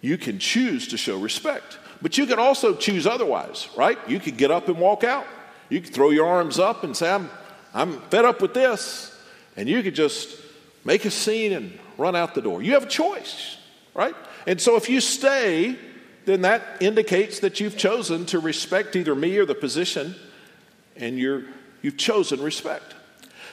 you 0.00 0.16
can 0.18 0.38
choose 0.38 0.88
to 0.88 0.96
show 0.96 1.18
respect. 1.18 1.78
But 2.02 2.18
you 2.18 2.26
can 2.26 2.38
also 2.38 2.74
choose 2.74 3.06
otherwise, 3.06 3.68
right? 3.76 3.98
You 4.08 4.20
could 4.20 4.36
get 4.36 4.50
up 4.50 4.68
and 4.68 4.78
walk 4.78 5.04
out. 5.04 5.26
You 5.68 5.80
could 5.80 5.94
throw 5.94 6.10
your 6.10 6.26
arms 6.26 6.58
up 6.58 6.84
and 6.84 6.96
say, 6.96 7.10
I'm, 7.10 7.30
I'm 7.72 8.00
fed 8.10 8.24
up 8.24 8.42
with 8.42 8.54
this. 8.54 9.10
And 9.56 9.68
you 9.68 9.82
could 9.82 9.94
just 9.94 10.36
make 10.84 11.04
a 11.04 11.10
scene 11.10 11.52
and 11.52 11.78
run 11.96 12.14
out 12.14 12.34
the 12.34 12.42
door. 12.42 12.62
You 12.62 12.74
have 12.74 12.84
a 12.84 12.88
choice, 12.88 13.56
right? 13.94 14.14
And 14.46 14.60
so 14.60 14.76
if 14.76 14.90
you 14.90 15.00
stay, 15.00 15.78
then 16.26 16.42
that 16.42 16.62
indicates 16.80 17.40
that 17.40 17.60
you've 17.60 17.76
chosen 17.76 18.26
to 18.26 18.38
respect 18.38 18.96
either 18.96 19.14
me 19.14 19.36
or 19.38 19.46
the 19.46 19.54
position, 19.54 20.14
and 20.96 21.18
you're, 21.18 21.44
you've 21.82 21.96
chosen 21.96 22.42
respect. 22.42 22.94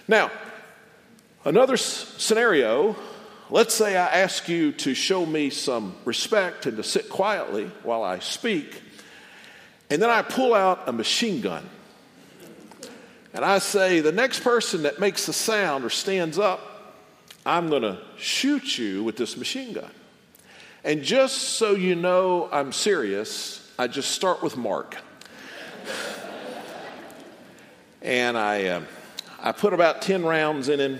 Now, 0.07 0.31
another 1.45 1.73
s- 1.73 2.13
scenario 2.17 2.95
Let's 3.53 3.75
say 3.75 3.97
I 3.97 4.07
ask 4.07 4.47
you 4.47 4.71
to 4.71 4.93
show 4.93 5.25
me 5.25 5.49
some 5.49 5.93
respect 6.05 6.67
and 6.67 6.77
to 6.77 6.83
sit 6.83 7.09
quietly 7.09 7.69
while 7.83 8.01
I 8.01 8.19
speak, 8.19 8.81
and 9.89 10.01
then 10.01 10.09
I 10.09 10.21
pull 10.21 10.53
out 10.53 10.87
a 10.87 10.93
machine 10.93 11.41
gun. 11.41 11.69
And 13.33 13.43
I 13.43 13.59
say, 13.59 13.99
the 13.99 14.13
next 14.13 14.39
person 14.39 14.83
that 14.83 15.01
makes 15.01 15.27
a 15.27 15.33
sound 15.33 15.83
or 15.83 15.89
stands 15.89 16.39
up, 16.39 16.95
I'm 17.45 17.69
going 17.69 17.81
to 17.81 17.99
shoot 18.15 18.77
you 18.77 19.03
with 19.03 19.17
this 19.17 19.35
machine 19.35 19.73
gun. 19.73 19.91
And 20.83 21.03
just 21.03 21.37
so 21.37 21.75
you 21.75 21.95
know 21.95 22.49
I'm 22.51 22.71
serious, 22.71 23.71
I 23.77 23.87
just 23.87 24.11
start 24.11 24.41
with 24.41 24.57
Mark. 24.57 24.97
and 28.01 28.35
I, 28.35 28.65
uh, 28.65 28.81
I 29.39 29.51
put 29.51 29.73
about 29.73 30.01
10 30.01 30.25
rounds 30.25 30.69
in 30.69 30.79
him 30.79 30.99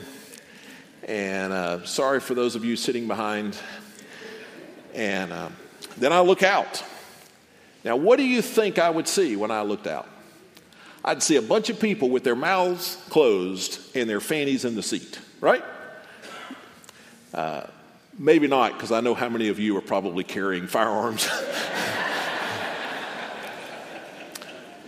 and 1.08 1.52
uh, 1.52 1.84
sorry 1.84 2.20
for 2.20 2.36
those 2.36 2.56
of 2.56 2.64
you 2.64 2.76
sitting 2.76 3.08
behind. 3.08 3.58
And 4.94 5.32
uh, 5.32 5.50
then 5.98 6.14
I 6.14 6.20
look 6.20 6.44
out. 6.44 6.84
Now, 7.84 7.96
what 7.96 8.18
do 8.18 8.24
you 8.24 8.44
think 8.44 8.78
I 8.78 8.90
would 8.92 9.08
see 9.08 9.36
when 9.36 9.50
I 9.50 9.62
looked 9.62 9.88
out? 9.88 10.08
I'd 11.04 11.24
see 11.24 11.38
a 11.38 11.42
bunch 11.42 11.72
of 11.72 11.80
people 11.80 12.12
with 12.12 12.24
their 12.24 12.36
mouths 12.36 13.04
closed 13.10 13.80
and 13.96 14.08
their 14.08 14.20
fannies 14.20 14.64
in 14.64 14.76
the 14.76 14.84
seat, 14.84 15.20
right? 15.40 15.64
Uh, 17.34 17.64
maybe 18.18 18.48
not, 18.48 18.74
because 18.74 18.92
I 18.92 19.02
know 19.02 19.14
how 19.14 19.30
many 19.30 19.48
of 19.50 19.60
you 19.60 19.78
are 19.78 19.82
probably 19.82 20.24
carrying 20.24 20.68
firearms. 20.68 21.28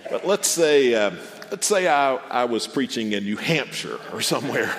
but 0.09 0.25
let's 0.25 0.47
say, 0.47 0.93
uh, 0.93 1.11
let's 1.51 1.67
say 1.67 1.87
I, 1.87 2.15
I 2.15 2.45
was 2.45 2.67
preaching 2.67 3.11
in 3.13 3.23
New 3.23 3.37
Hampshire 3.37 3.99
or 4.11 4.21
somewhere. 4.21 4.75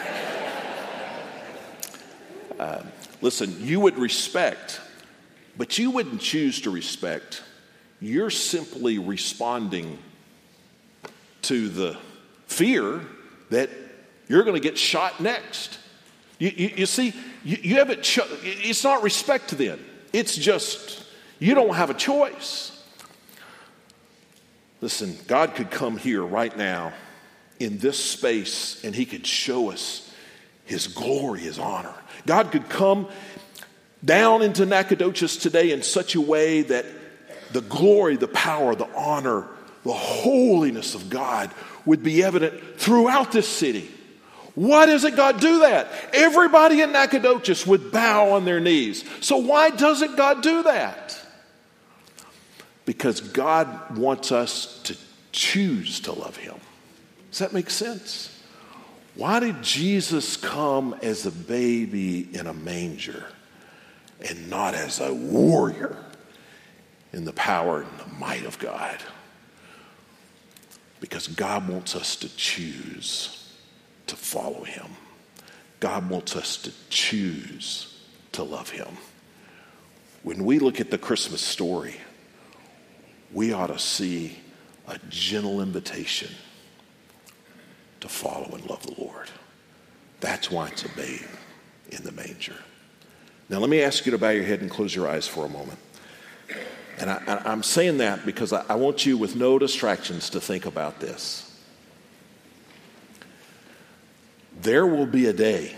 Uh, 2.58 2.82
listen, 3.20 3.56
you 3.60 3.80
would 3.80 3.96
respect, 3.96 4.80
but 5.56 5.78
you 5.78 5.90
wouldn't 5.90 6.20
choose 6.20 6.60
to 6.62 6.70
respect. 6.70 7.42
You're 8.00 8.30
simply 8.30 8.98
responding 8.98 9.98
to 11.42 11.68
the 11.68 11.96
fear 12.46 13.00
that 13.50 13.70
you're 14.28 14.42
going 14.42 14.60
to 14.60 14.60
get 14.60 14.78
shot 14.78 15.20
next. 15.20 15.78
You, 16.38 16.52
you, 16.54 16.70
you 16.76 16.86
see, 16.86 17.14
you, 17.44 17.58
you 17.62 17.74
haven't, 17.76 18.02
cho- 18.02 18.26
it's 18.42 18.84
not 18.84 19.02
respect 19.02 19.48
to 19.50 19.54
them. 19.54 19.84
It's 20.12 20.36
just, 20.36 21.04
you 21.38 21.54
don't 21.54 21.74
have 21.74 21.90
a 21.90 21.94
choice. 21.94 22.70
Listen, 24.80 25.16
God 25.26 25.54
could 25.54 25.70
come 25.70 25.96
here 25.96 26.22
right 26.22 26.54
now 26.56 26.92
in 27.58 27.78
this 27.78 27.98
space 27.98 28.84
and 28.84 28.94
He 28.94 29.06
could 29.06 29.26
show 29.26 29.70
us 29.70 30.12
His 30.64 30.88
glory, 30.88 31.40
His 31.40 31.58
honor. 31.58 31.94
God 32.26 32.50
could 32.52 32.68
come 32.68 33.08
down 34.04 34.42
into 34.42 34.66
Nacogdoches 34.66 35.36
today 35.36 35.70
in 35.70 35.82
such 35.82 36.14
a 36.14 36.20
way 36.20 36.62
that 36.62 36.84
the 37.52 37.62
glory, 37.62 38.16
the 38.16 38.28
power, 38.28 38.74
the 38.74 38.88
honor, 38.94 39.46
the 39.84 39.92
holiness 39.92 40.94
of 40.94 41.08
God 41.08 41.50
would 41.86 42.02
be 42.02 42.22
evident 42.22 42.78
throughout 42.78 43.32
this 43.32 43.48
city. 43.48 43.90
Why 44.54 44.86
doesn't 44.86 45.16
God 45.16 45.40
do 45.40 45.60
that? 45.60 45.88
Everybody 46.12 46.80
in 46.80 46.92
Nacogdoches 46.92 47.66
would 47.66 47.90
bow 47.90 48.32
on 48.32 48.44
their 48.44 48.60
knees. 48.60 49.04
So, 49.20 49.38
why 49.38 49.70
doesn't 49.70 50.16
God 50.16 50.42
do 50.42 50.62
that? 50.62 51.20
Because 52.84 53.20
God 53.20 53.98
wants 53.98 54.30
us 54.30 54.80
to 54.84 54.96
choose 55.32 56.00
to 56.00 56.12
love 56.12 56.36
Him. 56.36 56.54
Does 57.30 57.40
that 57.40 57.52
make 57.52 57.68
sense? 57.68 58.30
Why 59.16 59.40
did 59.40 59.62
Jesus 59.62 60.36
come 60.36 60.94
as 61.02 61.26
a 61.26 61.32
baby 61.32 62.28
in 62.32 62.46
a 62.46 62.54
manger 62.54 63.24
and 64.20 64.48
not 64.48 64.74
as 64.74 65.00
a 65.00 65.12
warrior 65.12 65.96
in 67.12 67.24
the 67.24 67.32
power 67.32 67.82
and 67.82 67.98
the 67.98 68.14
might 68.18 68.44
of 68.44 68.58
God? 68.60 68.98
Because 71.00 71.26
God 71.26 71.68
wants 71.68 71.96
us 71.96 72.14
to 72.16 72.36
choose 72.36 73.43
to 74.06 74.16
follow 74.16 74.64
Him. 74.64 74.86
God 75.80 76.08
wants 76.08 76.36
us 76.36 76.56
to 76.58 76.72
choose 76.88 77.98
to 78.32 78.42
love 78.42 78.70
Him. 78.70 78.88
When 80.22 80.44
we 80.44 80.58
look 80.58 80.80
at 80.80 80.90
the 80.90 80.98
Christmas 80.98 81.42
story, 81.42 81.96
we 83.32 83.52
ought 83.52 83.66
to 83.66 83.78
see 83.78 84.38
a 84.88 84.98
gentle 85.08 85.60
invitation 85.60 86.30
to 88.00 88.08
follow 88.08 88.54
and 88.54 88.64
love 88.68 88.86
the 88.86 89.00
Lord. 89.00 89.30
That's 90.20 90.50
why 90.50 90.68
it's 90.68 90.84
a 90.84 90.88
babe 90.90 91.20
in 91.90 92.04
the 92.04 92.12
manger. 92.12 92.56
Now, 93.48 93.58
let 93.58 93.68
me 93.68 93.82
ask 93.82 94.06
you 94.06 94.12
to 94.12 94.18
bow 94.18 94.30
your 94.30 94.44
head 94.44 94.62
and 94.62 94.70
close 94.70 94.94
your 94.94 95.08
eyes 95.08 95.26
for 95.26 95.44
a 95.44 95.48
moment. 95.48 95.78
And 96.98 97.10
I, 97.10 97.52
am 97.52 97.62
saying 97.62 97.98
that 97.98 98.24
because 98.24 98.52
I, 98.52 98.64
I 98.68 98.76
want 98.76 99.04
you, 99.04 99.18
with 99.18 99.36
no 99.36 99.58
distractions, 99.58 100.30
to 100.30 100.40
think 100.40 100.64
about 100.64 101.00
this. 101.00 101.53
There 104.64 104.86
will 104.86 105.04
be 105.04 105.26
a 105.26 105.32
day 105.34 105.76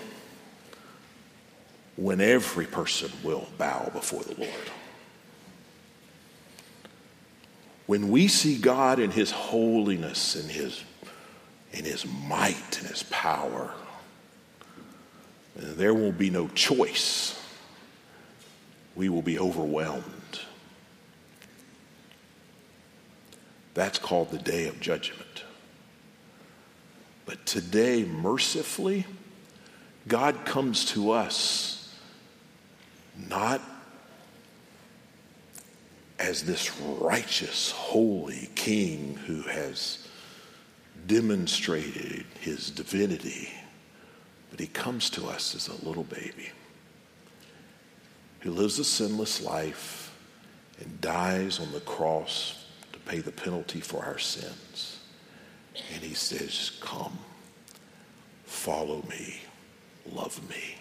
when 1.96 2.20
every 2.20 2.66
person 2.66 3.10
will 3.24 3.48
bow 3.58 3.90
before 3.92 4.22
the 4.22 4.40
Lord. 4.40 4.70
When 7.86 8.10
we 8.10 8.28
see 8.28 8.56
God 8.56 9.00
in 9.00 9.10
His 9.10 9.32
holiness 9.32 10.36
and 10.36 10.48
His, 10.48 10.84
in 11.72 11.84
His 11.84 12.06
might 12.06 12.78
and 12.78 12.86
His 12.86 13.02
power, 13.04 13.74
there 15.56 15.92
will 15.92 16.12
be 16.12 16.30
no 16.30 16.46
choice. 16.46 17.42
We 18.94 19.08
will 19.08 19.22
be 19.22 19.36
overwhelmed. 19.36 20.04
That's 23.74 23.98
called 23.98 24.30
the 24.30 24.38
day 24.38 24.68
of 24.68 24.78
judgment. 24.78 25.42
But 27.26 27.44
today, 27.44 28.04
mercifully, 28.04 29.04
God 30.08 30.44
comes 30.44 30.84
to 30.92 31.10
us 31.10 31.94
not 33.28 33.60
as 36.18 36.44
this 36.44 36.80
righteous, 36.80 37.72
holy 37.72 38.48
king 38.54 39.16
who 39.26 39.42
has 39.42 40.06
demonstrated 41.06 42.24
his 42.40 42.70
divinity, 42.70 43.50
but 44.50 44.60
he 44.60 44.66
comes 44.66 45.10
to 45.10 45.26
us 45.26 45.54
as 45.54 45.68
a 45.68 45.86
little 45.86 46.04
baby 46.04 46.50
who 48.40 48.52
lives 48.52 48.78
a 48.78 48.84
sinless 48.84 49.42
life 49.42 50.14
and 50.78 51.00
dies 51.00 51.58
on 51.58 51.72
the 51.72 51.80
cross 51.80 52.64
to 52.92 52.98
pay 53.00 53.18
the 53.18 53.32
penalty 53.32 53.80
for 53.80 54.04
our 54.04 54.18
sins. 54.18 55.00
And 55.92 56.02
he 56.02 56.14
says, 56.14 56.72
Come, 56.80 57.18
follow 58.44 59.02
me, 59.08 59.40
love 60.12 60.40
me. 60.48 60.76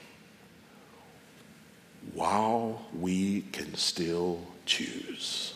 While 2.13 2.85
we 2.97 3.41
can 3.51 3.75
still 3.75 4.39
choose, 4.65 5.53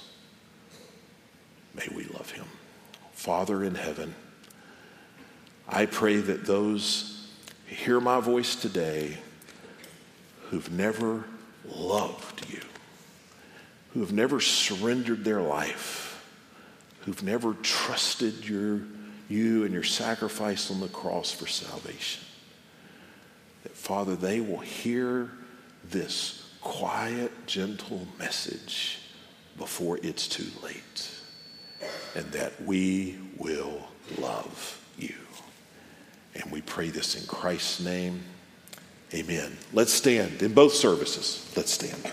may 1.75 1.87
we 1.95 2.05
love 2.05 2.31
him. 2.31 2.45
Father 3.11 3.63
in 3.63 3.75
heaven, 3.75 4.15
I 5.67 5.85
pray 5.85 6.17
that 6.17 6.45
those 6.45 7.27
who 7.67 7.75
hear 7.75 7.99
my 7.99 8.19
voice 8.19 8.55
today 8.55 9.17
who've 10.49 10.71
never 10.71 11.23
loved 11.67 12.49
you, 12.49 12.61
who 13.93 13.99
have 13.99 14.11
never 14.11 14.39
surrendered 14.39 15.23
their 15.23 15.41
life, 15.41 16.25
who've 17.01 17.21
never 17.21 17.53
trusted 17.61 18.47
your, 18.47 18.81
you 19.29 19.63
and 19.63 19.73
your 19.73 19.83
sacrifice 19.83 20.69
on 20.71 20.81
the 20.81 20.87
cross 20.87 21.31
for 21.31 21.47
salvation. 21.47 22.23
That, 23.63 23.73
Father, 23.73 24.15
they 24.15 24.41
will 24.41 24.59
hear 24.59 25.31
this 25.89 26.51
quiet, 26.61 27.31
gentle 27.45 28.07
message 28.17 28.99
before 29.57 29.99
it's 30.01 30.27
too 30.27 30.47
late, 30.63 31.11
and 32.15 32.25
that 32.31 32.61
we 32.63 33.17
will 33.37 33.87
love 34.17 34.83
you. 34.97 35.15
And 36.35 36.51
we 36.51 36.61
pray 36.61 36.89
this 36.89 37.19
in 37.19 37.27
Christ's 37.27 37.79
name. 37.79 38.23
Amen. 39.13 39.57
Let's 39.73 39.93
stand 39.93 40.41
in 40.41 40.53
both 40.53 40.73
services. 40.73 41.51
Let's 41.55 41.71
stand. 41.71 42.11